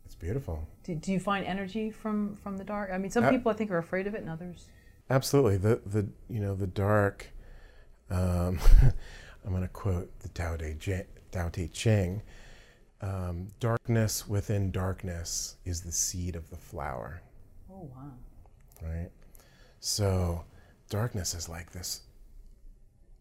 [0.05, 0.67] It's beautiful.
[0.83, 2.91] Do, do you find energy from from the dark?
[2.93, 4.67] I mean, some Uh, people I think are afraid of it, and others.
[5.09, 5.57] Absolutely.
[5.57, 7.27] The the you know the dark.
[8.09, 8.59] Um,
[9.45, 12.21] I'm going to quote the Tao Te, Ching, Tao Te Ching.
[13.01, 17.21] Um, darkness within darkness is the seed of the flower.
[17.71, 18.11] Oh wow.
[18.81, 19.09] Right.
[19.79, 20.43] So,
[20.89, 22.01] darkness is like this.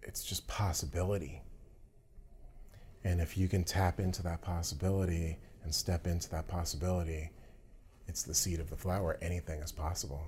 [0.03, 1.43] It's just possibility.
[3.05, 7.31] And if you can tap into that possibility and step into that possibility,
[8.09, 9.19] it's the seed of the flower.
[9.21, 10.25] Anything is possible.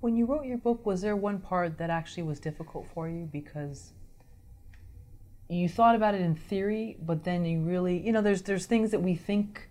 [0.00, 3.28] When you wrote your book, was there one part that actually was difficult for you
[3.32, 3.92] because
[5.50, 8.90] you thought about it in theory, but then you really, you know, there's there's things
[8.92, 9.68] that we think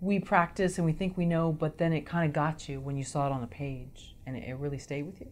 [0.00, 2.96] we practice and we think we know, but then it kind of got you when
[2.96, 5.28] you saw it on the page, and it, it really stayed with you.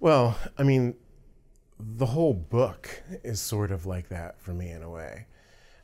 [0.00, 0.94] Well, I mean,
[1.78, 5.26] the whole book is sort of like that for me in a way.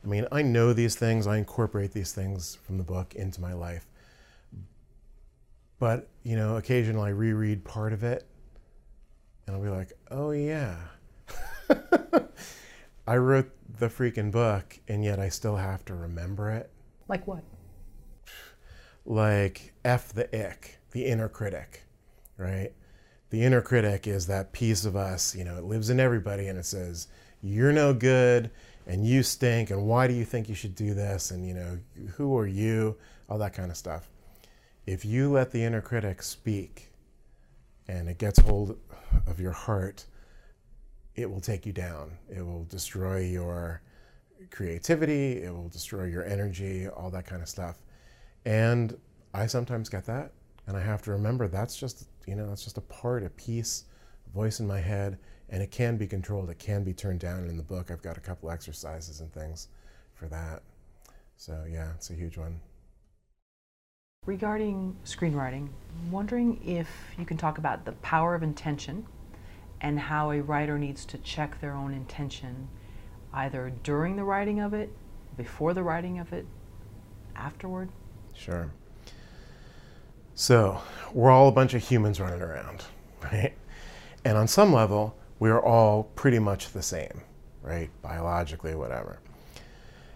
[0.03, 3.53] I mean, I know these things, I incorporate these things from the book into my
[3.53, 3.87] life.
[5.79, 8.27] But, you know, occasionally I reread part of it
[9.45, 10.75] and I'll be like, oh, yeah.
[13.05, 16.71] I wrote the freaking book and yet I still have to remember it.
[17.07, 17.43] Like what?
[19.05, 21.83] Like F the ick, the inner critic,
[22.37, 22.71] right?
[23.29, 26.57] The inner critic is that piece of us, you know, it lives in everybody and
[26.57, 27.07] it says,
[27.41, 28.51] you're no good
[28.87, 31.79] and you stink and why do you think you should do this and, you know,
[32.15, 32.95] who are you?
[33.29, 34.09] All that kind of stuff.
[34.85, 36.89] If you let the inner critic speak
[37.87, 38.77] and it gets hold
[39.27, 40.05] of your heart,
[41.15, 42.17] it will take you down.
[42.29, 43.81] It will destroy your
[44.51, 47.77] creativity, it will destroy your energy, all that kind of stuff.
[48.45, 48.97] And
[49.33, 50.31] I sometimes get that,
[50.67, 53.85] and I have to remember that's just, you know, that's just a part, a piece,
[54.27, 55.17] a voice in my head,
[55.49, 56.49] and it can be controlled.
[56.49, 57.39] It can be turned down.
[57.39, 59.67] And in the book, I've got a couple exercises and things
[60.13, 60.63] for that.
[61.37, 62.59] So yeah, it's a huge one.
[64.25, 65.67] Regarding screenwriting,
[66.09, 66.87] wondering if
[67.19, 69.05] you can talk about the power of intention
[69.83, 72.69] and how a writer needs to check their own intention
[73.33, 74.89] either during the writing of it,
[75.35, 76.45] before the writing of it,
[77.35, 77.89] afterward.
[78.33, 78.71] Sure.
[80.35, 80.81] So,
[81.13, 82.83] we're all a bunch of humans running around,
[83.23, 83.53] right?
[84.23, 87.21] And on some level, we are all pretty much the same,
[87.61, 87.89] right?
[88.01, 89.19] Biologically, whatever.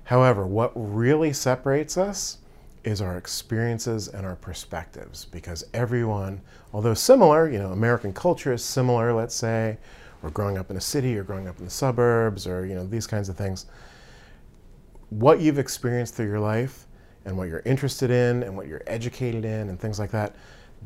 [0.06, 2.38] However, what really separates us
[2.88, 6.40] is our experiences and our perspectives because everyone,
[6.72, 9.78] although similar, you know, American culture is similar, let's say,
[10.24, 12.88] or growing up in a city or growing up in the suburbs or, you know,
[12.88, 13.66] these kinds of things.
[15.10, 16.88] What you've experienced through your life
[17.26, 20.38] and what you're interested in and what you're educated in and things like that,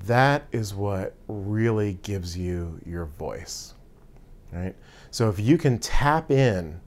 [0.06, 3.76] that is what really gives you your voice.
[4.52, 4.76] Right?
[5.12, 6.82] So if you can tap in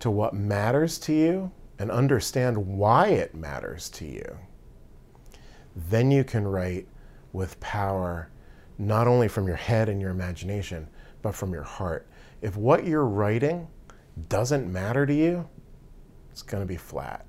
[0.00, 4.38] to what matters to you and understand why it matters to you,
[5.74, 6.86] then you can write
[7.32, 8.30] with power,
[8.78, 10.86] not only from your head and your imagination,
[11.22, 12.06] but from your heart.
[12.40, 13.66] If what you're writing
[14.28, 15.48] doesn't matter to you,
[16.30, 17.26] it's going to be flat.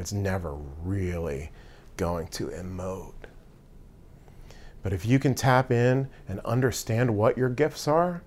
[0.00, 1.52] It's never really
[1.96, 3.12] going to emote.
[4.82, 8.24] But if you can tap in and understand what your gifts are,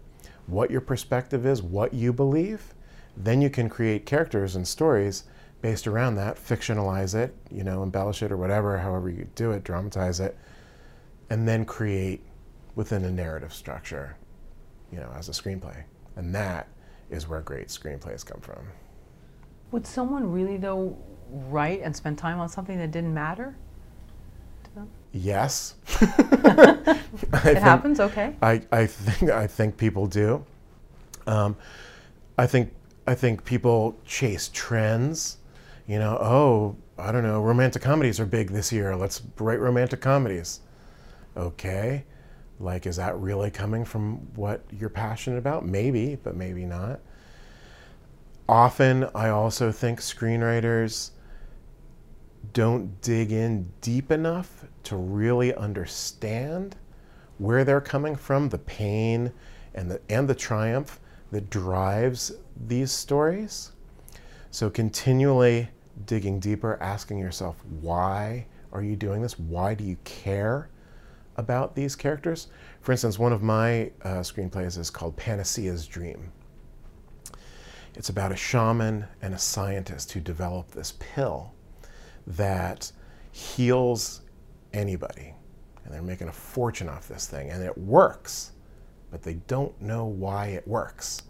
[0.47, 2.73] what your perspective is, what you believe,
[3.17, 5.25] then you can create characters and stories
[5.61, 9.63] based around that, fictionalize it, you know, embellish it or whatever, however you do it,
[9.63, 10.37] dramatize it,
[11.29, 12.21] and then create
[12.75, 14.15] within a narrative structure,
[14.91, 15.83] you know, as a screenplay.
[16.15, 16.67] And that
[17.09, 18.67] is where great screenplays come from.
[19.71, 20.97] Would someone really, though,
[21.29, 23.55] write and spend time on something that didn't matter
[24.63, 24.89] to them?
[25.13, 25.75] Yes.
[26.01, 28.35] it happens, okay.
[28.41, 30.43] I, I think I think people do.
[31.27, 31.55] Um,
[32.37, 32.73] I think
[33.07, 35.37] I think people chase trends.
[35.87, 38.95] You know, oh, I don't know, romantic comedies are big this year.
[38.95, 40.61] Let's write romantic comedies.
[41.35, 42.05] Okay.
[42.59, 45.65] Like, is that really coming from what you're passionate about?
[45.65, 46.99] Maybe, but maybe not.
[48.47, 51.11] Often, I also think screenwriters
[52.53, 56.75] don't dig in deep enough to really understand
[57.37, 59.31] where they're coming from, the pain
[59.73, 60.99] and the, and the triumph
[61.31, 62.33] that drives
[62.67, 63.71] these stories.
[64.53, 65.69] So, continually
[66.05, 69.39] digging deeper, asking yourself, why are you doing this?
[69.39, 70.69] Why do you care
[71.37, 72.47] about these characters?
[72.81, 76.33] For instance, one of my uh, screenplays is called Panacea's Dream.
[77.95, 81.53] It's about a shaman and a scientist who develop this pill
[82.27, 82.91] that
[83.31, 84.21] heals
[84.73, 85.33] anybody.
[85.85, 87.51] And they're making a fortune off this thing.
[87.51, 88.51] And it works,
[89.11, 91.21] but they don't know why it works.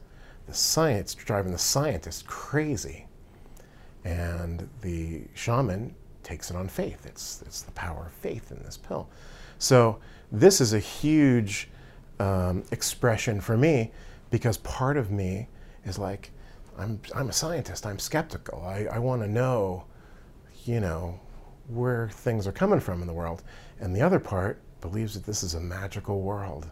[0.47, 3.05] The science driving the scientist crazy.
[4.04, 7.06] And the shaman takes it on faith.
[7.06, 9.10] It's, it's the power of faith in this pill.
[9.58, 10.00] So,
[10.32, 11.70] this is a huge
[12.20, 13.92] um, expression for me
[14.30, 15.48] because part of me
[15.86, 16.32] is like,
[16.78, 18.64] I'm, I'm a scientist, I'm skeptical.
[18.64, 19.86] I, I want to know,
[20.66, 21.20] you know,
[21.68, 23.44] where things are coming from in the world.
[23.80, 26.70] And the other part believes that this is a magical world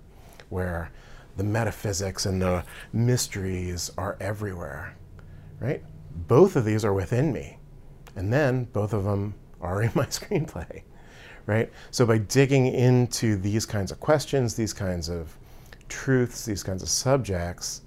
[0.49, 0.91] where
[1.37, 4.95] the metaphysics and the mysteries are everywhere,
[5.59, 5.83] right?
[6.27, 7.57] Both of these are within me.
[8.15, 10.83] And then both of them are in my screenplay,
[11.45, 11.71] right?
[11.91, 15.35] So by digging into these kinds of questions, these kinds of
[15.87, 17.81] truths, these kinds of subjects,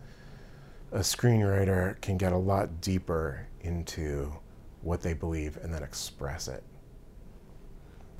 [0.92, 4.32] a screenwriter can get a lot deeper into
[4.82, 6.62] what they believe and then express it.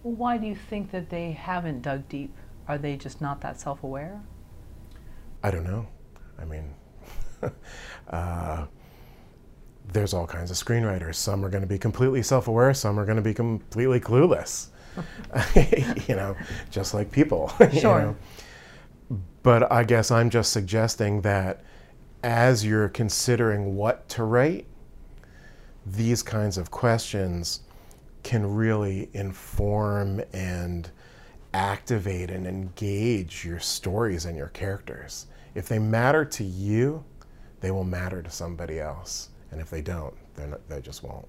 [0.02, 2.34] Well, why do you think that they haven't dug deep?
[2.68, 4.22] Are they just not that self aware?
[5.42, 5.86] I don't know.
[6.38, 6.74] I mean,
[8.08, 8.66] uh,
[9.92, 11.16] there's all kinds of screenwriters.
[11.16, 14.68] Some are going to be completely self aware, some are going to be completely clueless.
[16.08, 16.36] you know,
[16.70, 17.48] just like people.
[17.58, 17.70] Sure.
[17.72, 18.16] you know?
[19.42, 21.64] But I guess I'm just suggesting that
[22.22, 24.66] as you're considering what to write,
[25.84, 27.60] these kinds of questions
[28.22, 30.90] can really inform and
[31.54, 35.26] activate and engage your stories and your characters.
[35.54, 37.04] If they matter to you,
[37.60, 39.30] they will matter to somebody else.
[39.52, 41.28] And if they don't, not, they just won't.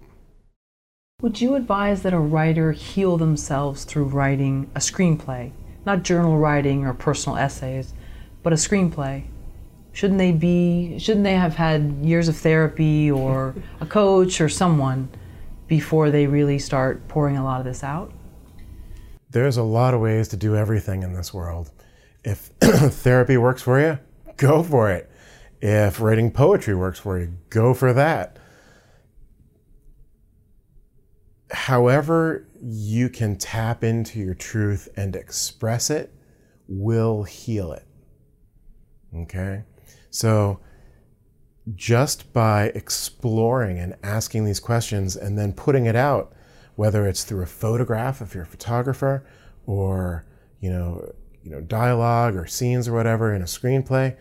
[1.22, 5.52] Would you advise that a writer heal themselves through writing a screenplay?
[5.86, 7.94] Not journal writing or personal essays,
[8.42, 9.26] but a screenplay?
[9.92, 15.10] Shouldn't they be shouldn't they have had years of therapy or a coach or someone
[15.68, 18.12] before they really start pouring a lot of this out?
[19.30, 21.72] There's a lot of ways to do everything in this world.
[22.24, 24.00] If therapy works for you,
[24.38, 25.10] go for it.
[25.66, 28.38] If writing poetry works for you, go for that.
[31.52, 36.14] However, you can tap into your truth and express it
[36.68, 37.88] will heal it.
[39.16, 39.64] Okay?
[40.10, 40.60] So,
[41.76, 46.34] just by exploring and asking these questions and then putting it out,
[46.76, 49.26] whether it's through a photograph if you're a photographer
[49.66, 50.26] or
[50.60, 51.10] you know,
[51.42, 54.18] you know, dialogue or scenes or whatever in a screenplay,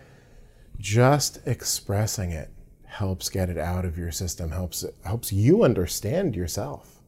[0.82, 2.50] just expressing it
[2.84, 7.00] helps get it out of your system, helps helps you understand yourself.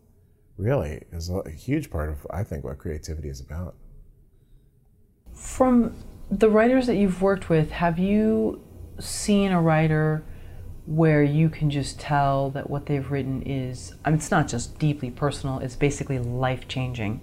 [0.56, 3.74] Really is a huge part of I think what creativity is about.
[5.34, 5.96] From
[6.30, 8.62] the writers that you've worked with, have you
[9.00, 10.24] seen a writer
[10.87, 14.78] where you can just tell that what they've written is I mean, it's not just
[14.78, 17.20] deeply personal, it's basically life changing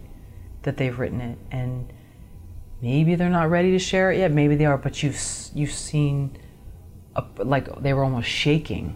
[0.64, 1.92] that they've written it and
[2.82, 5.20] maybe they're not ready to share it yet, maybe they are, but you've
[5.54, 6.38] you've seen
[7.15, 8.96] a, like they were almost shaking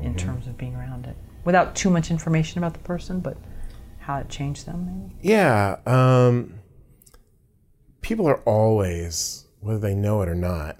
[0.00, 0.26] in mm-hmm.
[0.26, 3.36] terms of being around it without too much information about the person, but
[3.98, 5.16] how it changed them maybe.
[5.22, 6.60] Yeah, um,
[8.00, 10.76] people are always whether they know it or not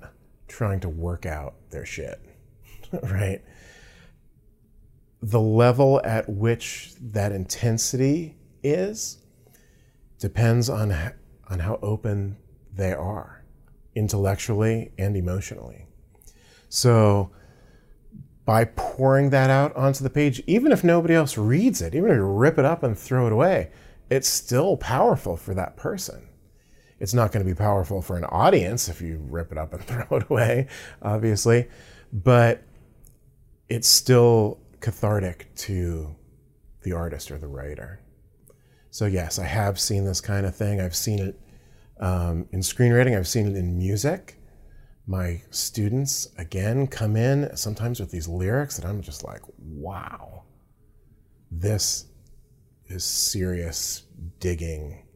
[0.48, 2.20] trying to work out their shit,
[3.02, 3.40] right?
[5.22, 9.18] The level at which that intensity is
[10.18, 10.92] depends on
[11.48, 12.36] on how open
[12.72, 13.44] they are
[13.94, 15.86] intellectually and emotionally.
[16.68, 17.30] So
[18.44, 22.16] by pouring that out onto the page, even if nobody else reads it, even if
[22.16, 23.70] you rip it up and throw it away,
[24.10, 26.28] it's still powerful for that person.
[26.98, 29.82] It's not going to be powerful for an audience if you rip it up and
[29.84, 30.68] throw it away,
[31.02, 31.68] obviously,
[32.12, 32.62] but
[33.68, 36.14] it's still cathartic to
[36.82, 38.00] the artist or the writer.
[38.90, 40.80] So, yes, I have seen this kind of thing.
[40.80, 41.40] I've seen it
[42.00, 44.38] um, in screenwriting, I've seen it in music.
[45.06, 50.44] My students, again, come in sometimes with these lyrics that I'm just like, wow,
[51.50, 52.06] this
[52.86, 54.04] is serious
[54.38, 55.06] digging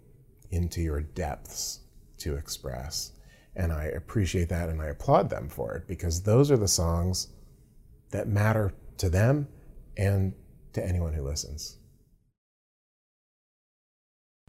[0.50, 1.80] into your depths
[2.18, 3.12] to express.
[3.54, 7.28] And I appreciate that and I applaud them for it because those are the songs
[8.10, 9.48] that matter to them
[9.96, 10.34] and
[10.72, 11.78] to anyone who listens.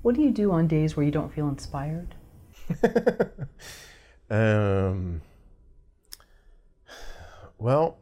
[0.01, 2.16] What do you do on days where you don't feel inspired?
[4.30, 5.22] um,
[7.57, 7.97] well,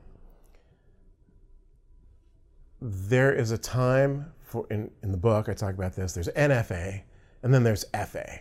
[2.82, 6.13] there is a time for in, in the book I talk about this.
[6.13, 7.01] There's NFA,
[7.43, 8.39] and then there's FA.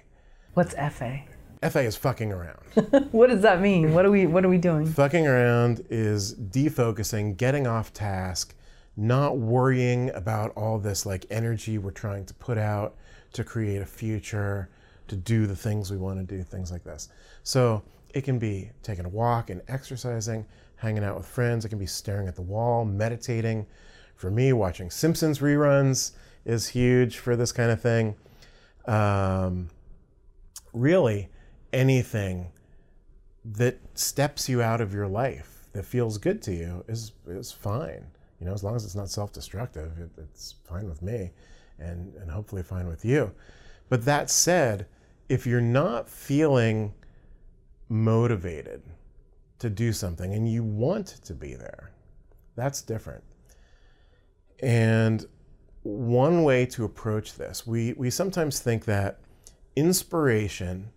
[0.55, 1.22] What's FA?
[1.62, 2.61] FA is fucking around.
[3.12, 3.95] what does that mean?
[3.95, 4.87] What are we What are we doing?
[4.87, 8.55] Fucking around is defocusing, getting off task,
[8.97, 12.97] not worrying about all this like energy we're trying to put out
[13.33, 14.68] to create a future,
[15.09, 17.09] to do the things we want to do, things like this.
[17.43, 17.83] So
[18.15, 20.47] it can be taking a walk and exercising,
[20.77, 21.65] hanging out with friends.
[21.65, 23.67] It can be staring at the wall, meditating.
[24.17, 26.13] For me, watching Simpsons reruns
[26.45, 28.15] is huge for this kind of thing.
[28.87, 29.71] Um,
[30.73, 31.29] really,
[31.73, 32.53] anything
[33.45, 38.07] that steps you out of your life that feels good to you is is fine.
[38.41, 41.31] You know, as long as it's not self-destructive, it, it's fine with me,
[41.79, 43.33] and and hopefully fine with you.
[43.89, 44.87] But that said,
[45.28, 46.95] if you're not feeling
[47.89, 48.82] motivated
[49.59, 51.91] to do something and you want to be there,
[52.57, 53.24] that's different.
[54.61, 55.26] And
[55.82, 59.20] one way to approach this, we, we sometimes think that
[59.76, 60.91] inspiration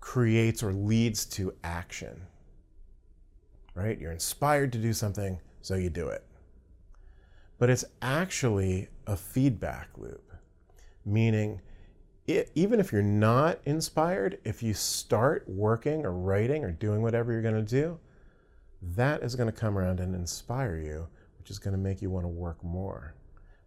[0.00, 2.22] creates or leads to action.
[3.74, 3.98] Right?
[3.98, 6.24] You're inspired to do something, so you do it.
[7.58, 10.29] But it's actually a feedback loop,
[11.10, 11.60] meaning
[12.26, 17.32] it, even if you're not inspired, if you start working or writing or doing whatever
[17.32, 17.98] you're going to do,
[18.82, 21.06] that is going to come around and inspire you,
[21.38, 23.14] which is going to make you want to work more,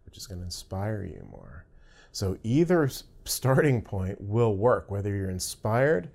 [0.04, 1.66] which is going to inspire you more.
[2.12, 2.88] So either
[3.24, 6.08] starting point will work, whether you're inspired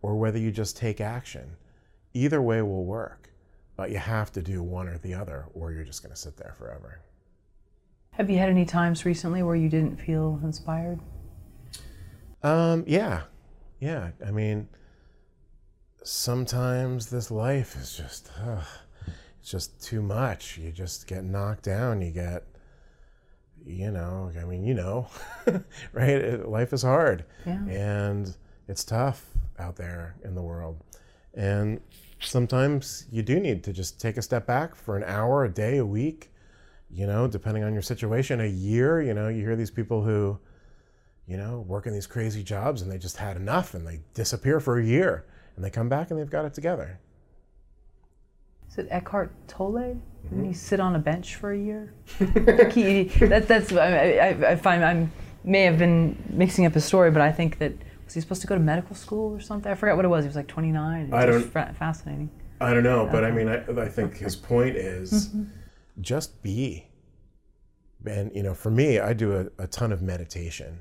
[0.00, 1.56] or whether you just take action.
[2.14, 3.30] Either way will work,
[3.76, 6.36] but you have to do one or the other, or you're just going to sit
[6.36, 7.00] there forever.
[8.12, 11.00] Have you had any times recently where you didn't feel inspired?
[12.42, 13.22] Um, yeah,
[13.80, 14.10] yeah.
[14.26, 14.68] I mean,
[16.02, 18.60] sometimes this life is just, uh,
[19.40, 20.58] it's just too much.
[20.58, 22.02] You just get knocked down.
[22.02, 22.44] You get,
[23.64, 25.06] you know, I mean, you know,
[25.92, 26.10] right?
[26.10, 27.64] It, life is hard, Yeah.
[27.66, 28.34] and
[28.68, 29.24] it's tough
[29.58, 30.82] out there in the world,
[31.34, 31.80] and
[32.20, 35.78] sometimes you do need to just take a step back for an hour, a day,
[35.78, 36.31] a week.
[36.92, 39.00] You know, depending on your situation, a year.
[39.00, 40.38] You know, you hear these people who
[41.26, 44.60] you know, work in these crazy jobs and they just had enough and they disappear
[44.60, 45.24] for a year
[45.56, 46.98] and they come back and they've got it together.
[48.68, 50.00] Is it Eckhart Tolle?
[50.24, 50.52] Didn't he mm-hmm.
[50.52, 51.92] sit on a bench for a year?
[52.70, 55.08] he, that, that's I, I, I find I
[55.44, 57.72] may have been mixing up his story, but I think that
[58.04, 59.70] was he supposed to go to medical school or something?
[59.70, 60.24] I forgot what it was.
[60.24, 61.04] He was like 29.
[61.04, 62.30] It's I don't- fa- fascinating.
[62.60, 65.44] I don't know, but I mean, I, I think his point is mm-hmm.
[66.00, 66.86] Just be.
[68.04, 70.80] And, you know, for me, I do a, a ton of meditation,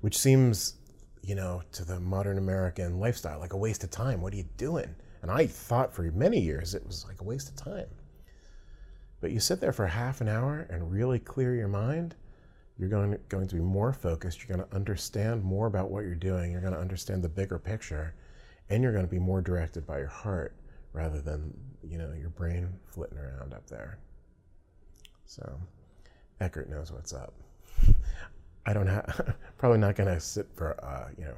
[0.00, 0.74] which seems,
[1.22, 4.20] you know, to the modern American lifestyle like a waste of time.
[4.20, 4.94] What are you doing?
[5.22, 7.88] And I thought for many years it was like a waste of time.
[9.20, 12.14] But you sit there for half an hour and really clear your mind,
[12.78, 14.40] you're going, going to be more focused.
[14.40, 16.52] You're going to understand more about what you're doing.
[16.52, 18.14] You're going to understand the bigger picture.
[18.68, 20.54] And you're going to be more directed by your heart
[20.92, 23.98] rather than, you know, your brain flitting around up there.
[25.26, 25.58] So
[26.40, 27.34] Eckhart knows what's up.
[28.64, 31.34] I don't have, probably not going to sit for, uh, you know,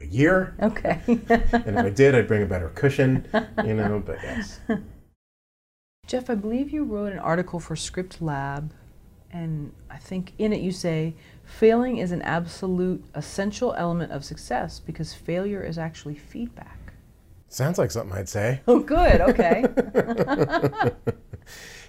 [0.00, 0.54] a year.
[0.62, 1.00] Okay.
[1.06, 3.26] And if I did, I'd bring a better cushion,
[3.64, 4.60] you know, but yes.
[6.06, 8.72] Jeff, I believe you wrote an article for Script Lab,
[9.32, 11.14] and I think in it you say
[11.44, 16.92] failing is an absolute essential element of success because failure is actually feedback.
[17.48, 18.60] Sounds like something I'd say.
[18.68, 19.20] Oh, good.
[19.20, 19.64] Okay.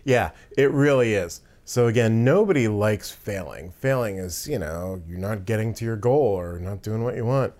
[0.07, 1.41] Yeah, it really is.
[1.65, 3.71] So again, nobody likes failing.
[3.71, 7.25] Failing is, you know, you're not getting to your goal or not doing what you
[7.25, 7.53] want.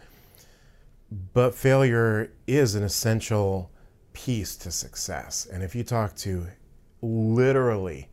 [1.34, 3.70] But failure is an essential
[4.14, 5.46] piece to success.
[5.52, 6.48] And if you talk to
[7.02, 8.08] literally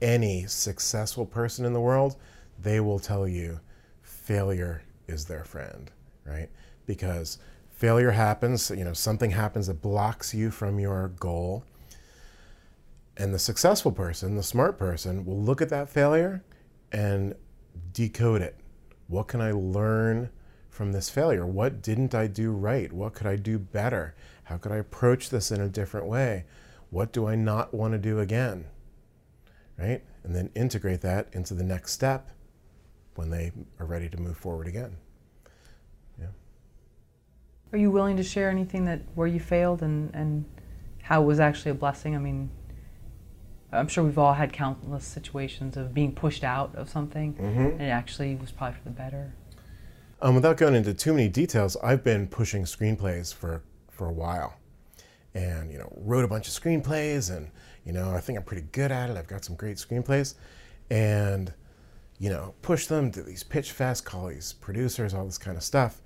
[0.00, 2.14] any successful person in the world,
[2.62, 3.58] they will tell you
[4.02, 5.90] failure is their friend,
[6.24, 6.48] right?
[6.86, 7.38] Because
[7.72, 11.64] failure happens, you know, something happens that blocks you from your goal.
[13.16, 16.42] And the successful person, the smart person, will look at that failure
[16.92, 17.34] and
[17.92, 18.56] decode it.
[19.08, 20.30] What can I learn
[20.68, 21.44] from this failure?
[21.44, 22.92] What didn't I do right?
[22.92, 24.14] What could I do better?
[24.44, 26.44] How could I approach this in a different way?
[26.90, 28.66] What do I not want to do again?
[29.78, 30.02] Right?
[30.24, 32.30] And then integrate that into the next step
[33.14, 34.96] when they are ready to move forward again.
[36.18, 36.28] Yeah.
[37.72, 40.44] Are you willing to share anything that where you failed and, and
[41.02, 42.14] how it was actually a blessing?
[42.14, 42.50] I mean,
[43.72, 47.84] I'm sure we've all had countless situations of being pushed out of something and it
[47.84, 49.32] actually was probably for the better.
[50.22, 54.54] Um, without going into too many details, I've been pushing screenplays for, for a while.
[55.34, 57.50] And, you know, wrote a bunch of screenplays and,
[57.84, 59.16] you know, I think I'm pretty good at it.
[59.16, 60.34] I've got some great screenplays.
[60.90, 61.54] And,
[62.18, 65.62] you know, push them to these pitch fest, call these producers, all this kind of
[65.62, 66.02] stuff.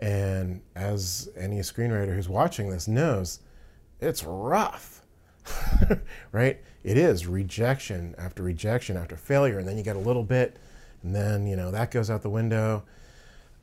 [0.00, 3.40] And as any screenwriter who's watching this knows,
[4.00, 4.99] it's rough.
[6.32, 6.60] right?
[6.82, 10.58] It is rejection after rejection after failure, and then you get a little bit,
[11.02, 12.84] and then you know that goes out the window.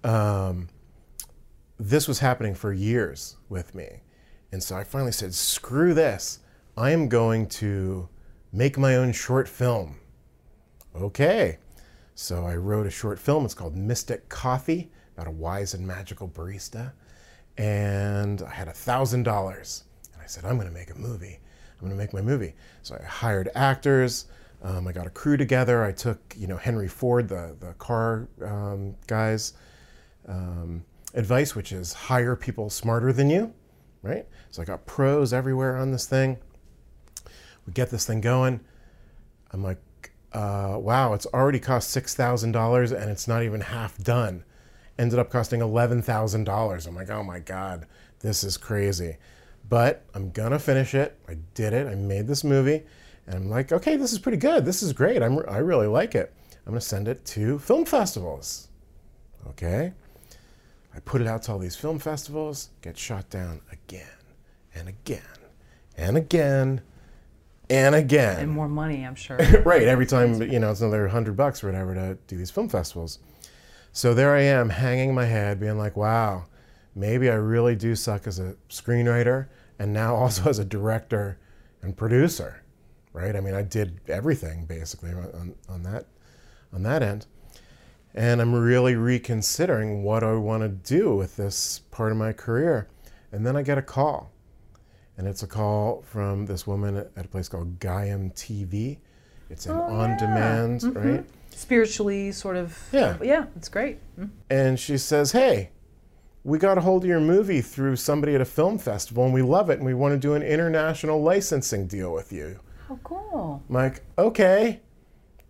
[0.03, 0.69] Um,
[1.79, 4.01] this was happening for years with me,
[4.51, 6.39] and so I finally said, "Screw this!
[6.77, 8.07] I am going to
[8.51, 9.97] make my own short film."
[10.95, 11.57] Okay,
[12.15, 13.45] so I wrote a short film.
[13.45, 16.93] It's called Mystic Coffee, about a wise and magical barista,
[17.57, 19.83] and I had a thousand dollars,
[20.13, 21.39] and I said, "I'm going to make a movie."
[21.79, 22.53] I'm going to make my movie.
[22.81, 24.25] So I hired actors.
[24.63, 25.83] Um, I got a crew together.
[25.83, 29.53] I took, you know, Henry Ford, the, the car um, guy's
[30.27, 33.53] um, advice, which is hire people smarter than you,
[34.01, 34.25] right?
[34.49, 36.37] So I got pros everywhere on this thing.
[37.67, 38.61] We get this thing going.
[39.51, 39.77] I'm like,
[40.33, 44.43] uh, wow, it's already cost $6,000 and it's not even half done.
[44.97, 46.87] Ended up costing $11,000.
[46.87, 47.85] I'm like, oh my God,
[48.21, 49.17] this is crazy
[49.69, 51.19] but I'm gonna finish it.
[51.27, 51.87] I did it.
[51.87, 52.83] I made this movie,
[53.25, 54.65] and I'm like, okay, this is pretty good.
[54.65, 55.21] This is great.
[55.21, 56.33] I'm, I really like it.
[56.65, 58.67] I'm gonna send it to film festivals.
[59.49, 59.93] Okay.
[60.93, 64.07] I put it out to all these film festivals, get shot down again
[64.73, 65.21] and again
[65.95, 66.81] and again
[67.69, 68.39] and again.
[68.39, 69.37] And more money, I'm sure.
[69.65, 69.83] right.
[69.83, 73.19] Every time, you know, it's another hundred bucks or whatever to do these film festivals.
[73.91, 76.45] So there I am, hanging my head, being like, wow,
[76.95, 79.47] maybe I really do suck as a screenwriter
[79.79, 81.37] and now also as a director
[81.81, 82.63] and producer,
[83.13, 83.35] right?
[83.35, 86.05] I mean, I did everything basically on, on that
[86.73, 87.25] on that end.
[88.13, 92.87] And I'm really reconsidering what I want to do with this part of my career.
[93.31, 94.31] And then I get a call.
[95.17, 98.97] And it's a call from this woman at a place called Gaiam TV.
[99.49, 100.89] It's an oh, on demand, yeah.
[100.89, 101.09] mm-hmm.
[101.09, 101.25] right?
[101.51, 102.77] Spiritually, sort of.
[102.91, 103.17] Yeah.
[103.21, 103.99] Yeah, it's great.
[104.19, 104.31] Mm-hmm.
[104.49, 105.69] And she says, Hey,
[106.43, 109.41] we got a hold of your movie through somebody at a film festival and we
[109.41, 112.59] love it and we want to do an international licensing deal with you.
[112.89, 113.63] Oh, cool.
[113.67, 114.81] I'm like, okay.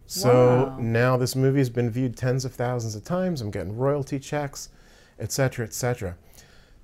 [0.08, 0.78] So wow.
[0.80, 3.42] now this movie has been viewed tens of thousands of times.
[3.42, 4.70] I'm getting royalty checks,
[5.20, 6.18] etc., etc.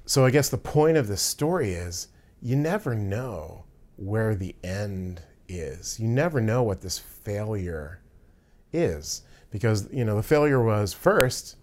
[0.05, 2.09] So I guess the point of this story is
[2.41, 3.63] you never know
[3.95, 5.99] where the end is.
[5.99, 8.01] You never know what this failure
[8.73, 11.55] is because you know the failure was first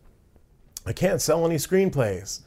[0.87, 2.41] I can't sell any screenplays.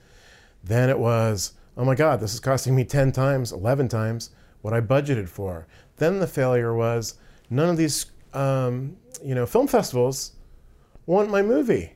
[0.63, 4.31] Then it was, oh my God, this is costing me 10 times, 11 times
[4.61, 5.67] what I budgeted for.
[5.97, 7.15] Then the failure was,
[7.49, 10.33] none of these um, you know, film festivals
[11.05, 11.93] want my movie.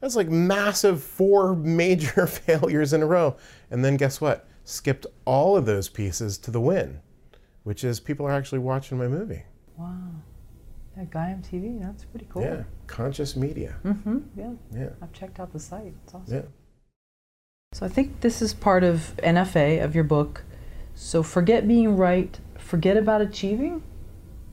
[0.00, 3.36] That's like massive four major failures in a row.
[3.70, 4.48] And then guess what?
[4.64, 7.00] Skipped all of those pieces to the win,
[7.64, 9.44] which is people are actually watching my movie.
[9.76, 9.96] Wow.
[10.98, 12.42] Yeah, Gaiam TV, that's pretty cool.
[12.42, 13.76] Yeah, conscious media.
[13.84, 14.50] Mm-hmm, yeah.
[14.74, 14.88] Yeah.
[15.00, 15.94] I've checked out the site.
[16.04, 16.34] It's awesome.
[16.34, 16.42] Yeah.
[17.72, 20.42] So I think this is part of NFA, of your book.
[20.94, 23.82] So forget being right, forget about achieving.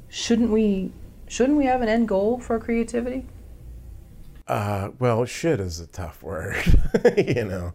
[0.09, 0.91] Shouldn't we
[1.27, 3.25] shouldn't we have an end goal for creativity?
[4.47, 6.55] Uh, well, should is a tough word,
[7.17, 7.73] you know.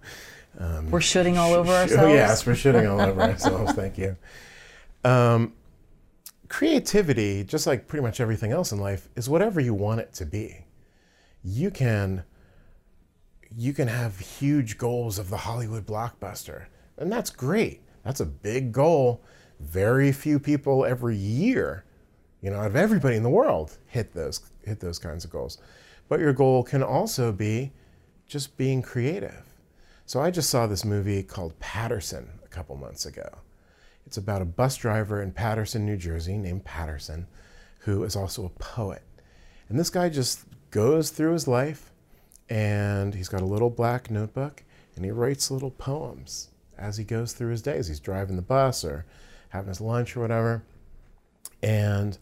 [0.59, 2.12] Um, we're shooting all over sh- ourselves.
[2.14, 3.73] Yes, we're shooting all over ourselves.
[3.73, 4.16] Thank you.
[5.03, 5.55] Um,
[6.51, 10.27] creativity, just like pretty much everything else in life, is whatever you want it to
[10.27, 10.67] be.
[11.43, 12.25] You can
[13.57, 16.67] you can have huge goals of the Hollywood blockbuster,
[16.99, 17.81] and that's great.
[18.05, 19.23] That's a big goal.
[19.61, 21.85] Very few people every year,
[22.41, 25.59] you know, out of everybody in the world hit those hit those kinds of goals.
[26.09, 27.73] But your goal can also be
[28.27, 29.45] just being creative.
[30.05, 33.39] So I just saw this movie called Paterson a couple months ago.
[34.07, 37.27] It's about a bus driver in Paterson, New Jersey, named Paterson,
[37.81, 39.03] who is also a poet.
[39.69, 41.93] And this guy just goes through his life
[42.49, 44.65] and he's got a little black notebook
[44.97, 47.87] and he writes little poems as he goes through his days.
[47.87, 49.07] He's driving the bus or
[49.51, 50.65] having his lunch or whatever.
[51.63, 52.19] And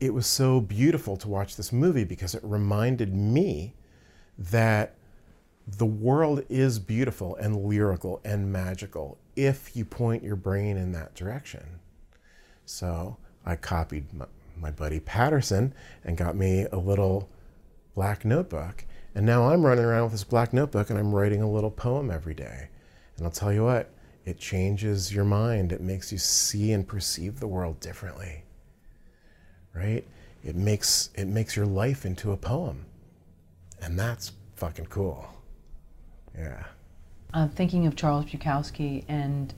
[0.00, 3.74] it was so beautiful to watch this movie because it reminded me
[4.38, 4.96] that
[5.66, 11.14] the world is beautiful and lyrical and magical if you point your brain in that
[11.14, 11.80] direction.
[12.64, 17.28] So I copied my, my buddy Paterson and got me a little
[17.94, 18.84] black notebook.
[19.14, 22.10] And now I'm running around with this black notebook and I'm writing a little poem
[22.10, 22.68] every day.
[23.16, 23.90] And I'll tell you what,
[24.24, 25.72] it changes your mind.
[25.72, 28.44] It makes you see and perceive the world differently.
[29.74, 30.06] Right?
[30.44, 32.86] It makes it makes your life into a poem.
[33.80, 35.28] And that's fucking cool.
[36.36, 36.64] Yeah.
[37.34, 39.52] I'm thinking of Charles Bukowski and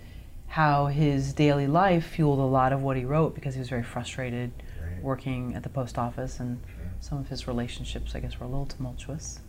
[0.48, 3.82] how his daily life fueled a lot of what he wrote because he was very
[3.82, 5.02] frustrated right.
[5.02, 6.60] working at the post office and
[7.00, 9.40] some of his relationships, I guess, were a little tumultuous.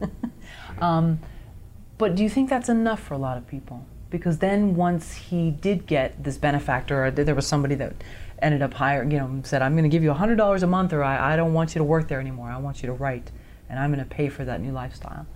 [0.80, 1.20] um,
[1.96, 3.86] but do you think that's enough for a lot of people?
[4.10, 7.94] Because then once he did get this benefactor, or there was somebody that
[8.40, 11.02] ended up hiring, you know, said, I'm going to give you $100 a month or
[11.02, 12.50] I, I don't want you to work there anymore.
[12.50, 13.30] I want you to write
[13.68, 15.26] and I'm going to pay for that new lifestyle.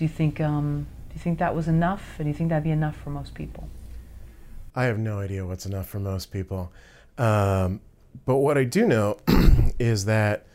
[0.00, 2.14] Do you think, um, do you think that was enough?
[2.16, 3.68] And do you think that'd be enough for most people?
[4.74, 6.72] I have no idea what's enough for most people.
[7.18, 7.82] Um,
[8.24, 9.18] but what I do know
[9.78, 10.46] is that,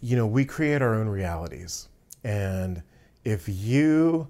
[0.00, 1.86] you know, we create our own realities.
[2.24, 2.82] And
[3.22, 4.26] if you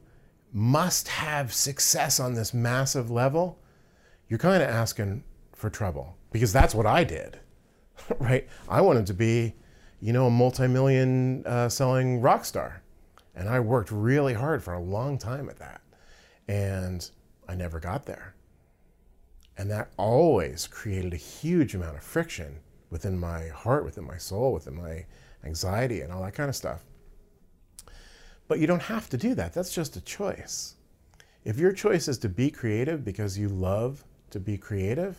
[0.53, 3.59] must have success on this massive level,
[4.29, 5.25] you're kind of asking
[5.55, 7.39] for trouble because that's what I did,
[8.19, 8.47] right?
[8.69, 9.55] I wanted to be,
[10.03, 12.80] you know, a multi-million uh, selling rock star,
[13.41, 15.81] and I worked really hard for a long time at that,
[16.47, 17.11] and
[17.49, 18.35] I never got there,
[19.57, 22.61] and that always created a huge amount of friction
[22.91, 25.07] within my heart, within my soul, within my
[25.43, 26.85] anxiety, and all that kind of stuff.
[28.47, 29.55] But you don't have to do that.
[29.55, 30.75] That's just a choice.
[31.43, 35.17] If your choice is to be creative because you love to be creative,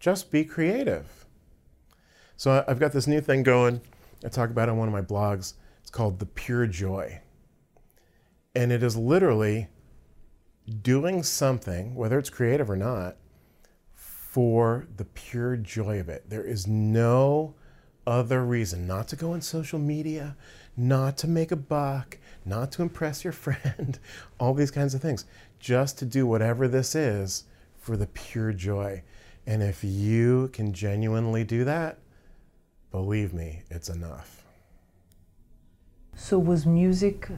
[0.00, 1.24] just be creative.
[2.36, 3.80] So I've got this new thing going.
[4.24, 5.54] I talk about it on one of my blogs.
[5.94, 7.20] Called The Pure Joy.
[8.52, 9.68] And it is literally
[10.82, 13.16] doing something, whether it's creative or not,
[13.94, 16.28] for the pure joy of it.
[16.28, 17.54] There is no
[18.08, 20.36] other reason not to go on social media,
[20.76, 24.00] not to make a buck, not to impress your friend,
[24.40, 25.26] all these kinds of things.
[25.60, 27.44] Just to do whatever this is
[27.78, 29.04] for the pure joy.
[29.46, 32.00] And if you can genuinely do that,
[32.90, 34.43] believe me, it's enough.
[36.16, 37.28] So, was music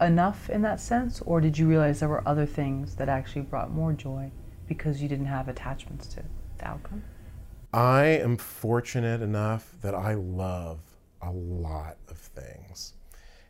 [0.00, 3.70] enough in that sense, or did you realize there were other things that actually brought
[3.70, 4.30] more joy
[4.66, 6.22] because you didn't have attachments to
[6.58, 7.02] the outcome?
[7.72, 10.78] I am fortunate enough that I love
[11.20, 12.94] a lot of things.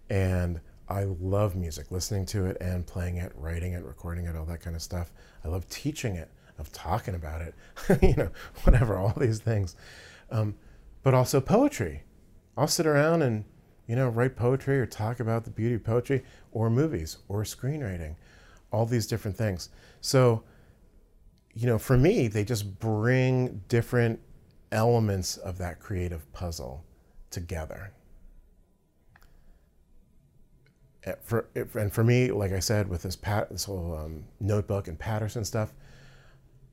[0.09, 4.45] And I love music, listening to it and playing it, writing it, recording it, all
[4.47, 5.13] that kind of stuff.
[5.45, 7.55] I love teaching it, of talking about it,
[8.03, 8.31] you know,
[8.63, 9.77] whatever, all these things.
[10.31, 10.55] Um,
[11.03, 12.05] but also poetry.
[12.57, 13.45] I'll sit around and,
[13.87, 18.17] you know, write poetry or talk about the beauty of poetry or movies or screenwriting,
[18.71, 19.69] all these different things.
[20.01, 20.43] So,
[21.55, 24.21] you know, for me, they just bring different
[24.73, 26.85] elements of that creative puzzle
[27.31, 27.93] together.
[31.23, 34.99] For, and for me, like I said, with this, pat, this whole um, notebook and
[34.99, 35.75] Paterson stuff,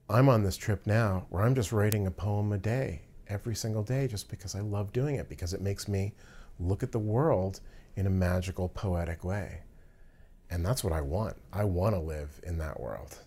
[0.10, 3.84] I'm on this trip now where I'm just writing a poem a day, every single
[3.84, 6.14] day, just because I love doing it, because it makes me
[6.62, 7.60] look at the world
[7.96, 9.62] in a magical, poetic way.
[10.50, 11.38] And that's what I want.
[11.52, 13.20] I want to live in that world.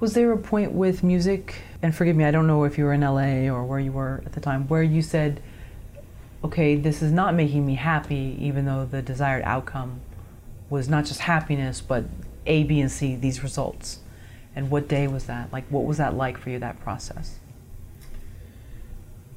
[0.00, 2.92] Was there a point with music, and forgive me, I don't know if you were
[2.92, 5.42] in LA or where you were at the time, where you said,
[6.44, 10.00] okay, this is not making me happy, even though the desired outcome
[10.70, 12.04] was not just happiness, but
[12.46, 13.98] A, B, and C, these results?
[14.54, 15.52] And what day was that?
[15.52, 17.38] Like, what was that like for you, that process?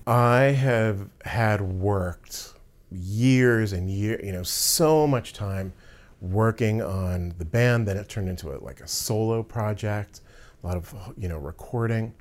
[0.07, 2.53] I have had worked
[2.91, 5.73] years and years, you know, so much time
[6.19, 7.87] working on the band.
[7.87, 10.21] Then it turned into a, like a solo project,
[10.63, 12.13] a lot of, you know, recording.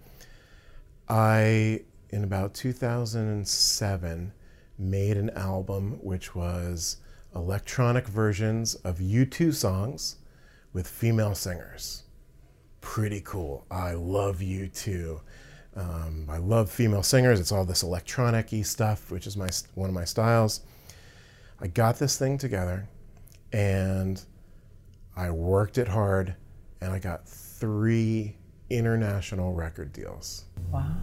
[1.09, 4.33] I, in about 2007,
[4.79, 6.99] made an album which was
[7.35, 10.17] electronic versions of U2 songs
[10.73, 12.05] with female singers.
[12.81, 13.67] Pretty cool.
[13.71, 15.21] I love U2.
[15.77, 17.39] Um, I love female singers.
[17.39, 20.61] It's all this electronic stuff, which is my one of my styles.
[21.61, 22.89] I got this thing together
[23.53, 24.23] and
[25.17, 26.35] I worked it hard
[26.81, 28.37] and I got three
[28.71, 30.45] international record deals.
[30.71, 30.97] Wow.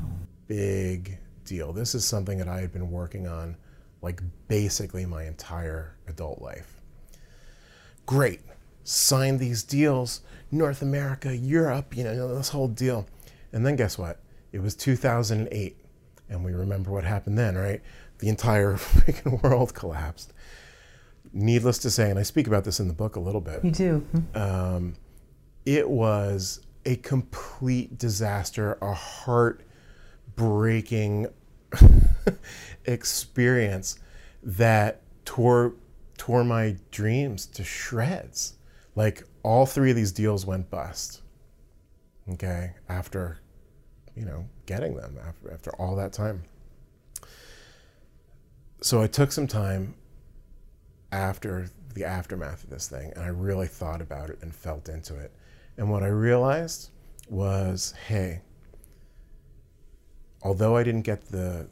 [0.48, 1.74] Big deal.
[1.74, 3.56] This is something that I had been working on
[4.02, 6.82] like basically my entire adult life.
[8.06, 8.42] Great.
[8.84, 13.06] Signed these deals, North America, Europe, you know, this whole deal.
[13.52, 14.20] And then guess what?
[14.58, 15.78] It was 2008.
[16.30, 17.80] And we remember what happened then, right?
[18.18, 20.34] The entire freaking world collapsed.
[21.32, 23.64] Needless to say, and I speak about this in the book a little bit.
[23.64, 24.08] You do.
[24.34, 24.96] Um,
[25.64, 29.62] it was a complete disaster, a heart
[30.36, 31.28] breaking
[32.86, 34.00] experience
[34.42, 35.76] that tore
[36.18, 38.56] tore my dreams to shreds.
[38.96, 41.22] Like all three of these deals went bust.
[42.28, 43.38] Okay, after
[44.18, 46.44] you know getting them after after all that time.
[48.82, 49.96] So I took some time
[51.12, 55.18] after the aftermath of this thing and I really thought about it and felt into
[55.18, 55.32] it.
[55.78, 56.92] And what I realized
[57.28, 58.42] was, hey,
[60.44, 61.68] although I didn't get the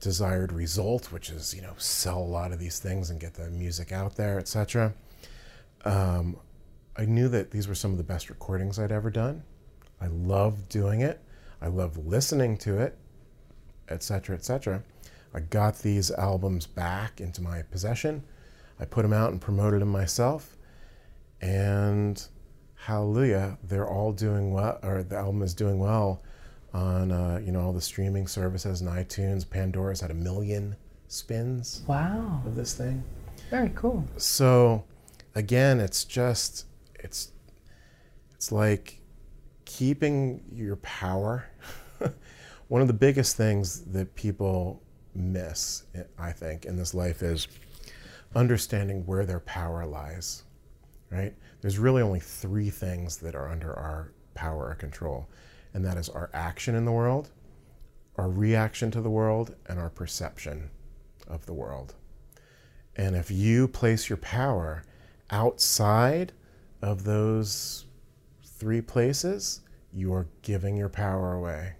[0.00, 3.50] desired result, which is you know sell a lot of these things and get the
[3.50, 4.92] music out there, etc.
[5.84, 6.36] Um,
[6.96, 9.42] I knew that these were some of the best recordings I'd ever done.
[10.00, 11.20] I loved doing it.
[11.60, 12.96] I love listening to it,
[13.88, 14.82] etc., etc.
[15.32, 18.22] I got these albums back into my possession.
[18.78, 20.56] I put them out and promoted them myself.
[21.40, 22.22] And
[22.76, 26.22] hallelujah, they're all doing well, or the album is doing well
[26.72, 29.48] on uh, you know all the streaming services and iTunes.
[29.48, 30.76] Pandora's had a million
[31.08, 32.42] spins Wow.
[32.46, 33.04] of this thing.
[33.50, 34.04] Very cool.
[34.16, 34.84] So
[35.34, 37.30] again, it's just it's
[38.34, 39.00] it's like
[39.64, 41.46] keeping your power.
[42.68, 44.82] One of the biggest things that people
[45.14, 45.84] miss,
[46.18, 47.48] I think, in this life is
[48.34, 50.44] understanding where their power lies.
[51.10, 51.34] Right?
[51.60, 55.28] There's really only three things that are under our power or control,
[55.72, 57.30] and that is our action in the world,
[58.16, 60.70] our reaction to the world, and our perception
[61.28, 61.94] of the world.
[62.96, 64.82] And if you place your power
[65.30, 66.32] outside
[66.82, 67.86] of those
[68.56, 69.60] three places,
[69.92, 71.74] you are giving your power away.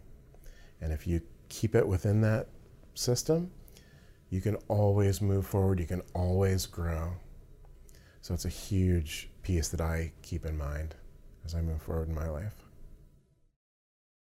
[0.81, 2.49] And if you keep it within that
[2.95, 3.51] system,
[4.31, 7.15] you can always move forward, you can always grow.
[8.21, 10.95] So it's a huge piece that I keep in mind
[11.45, 12.64] as I move forward in my life.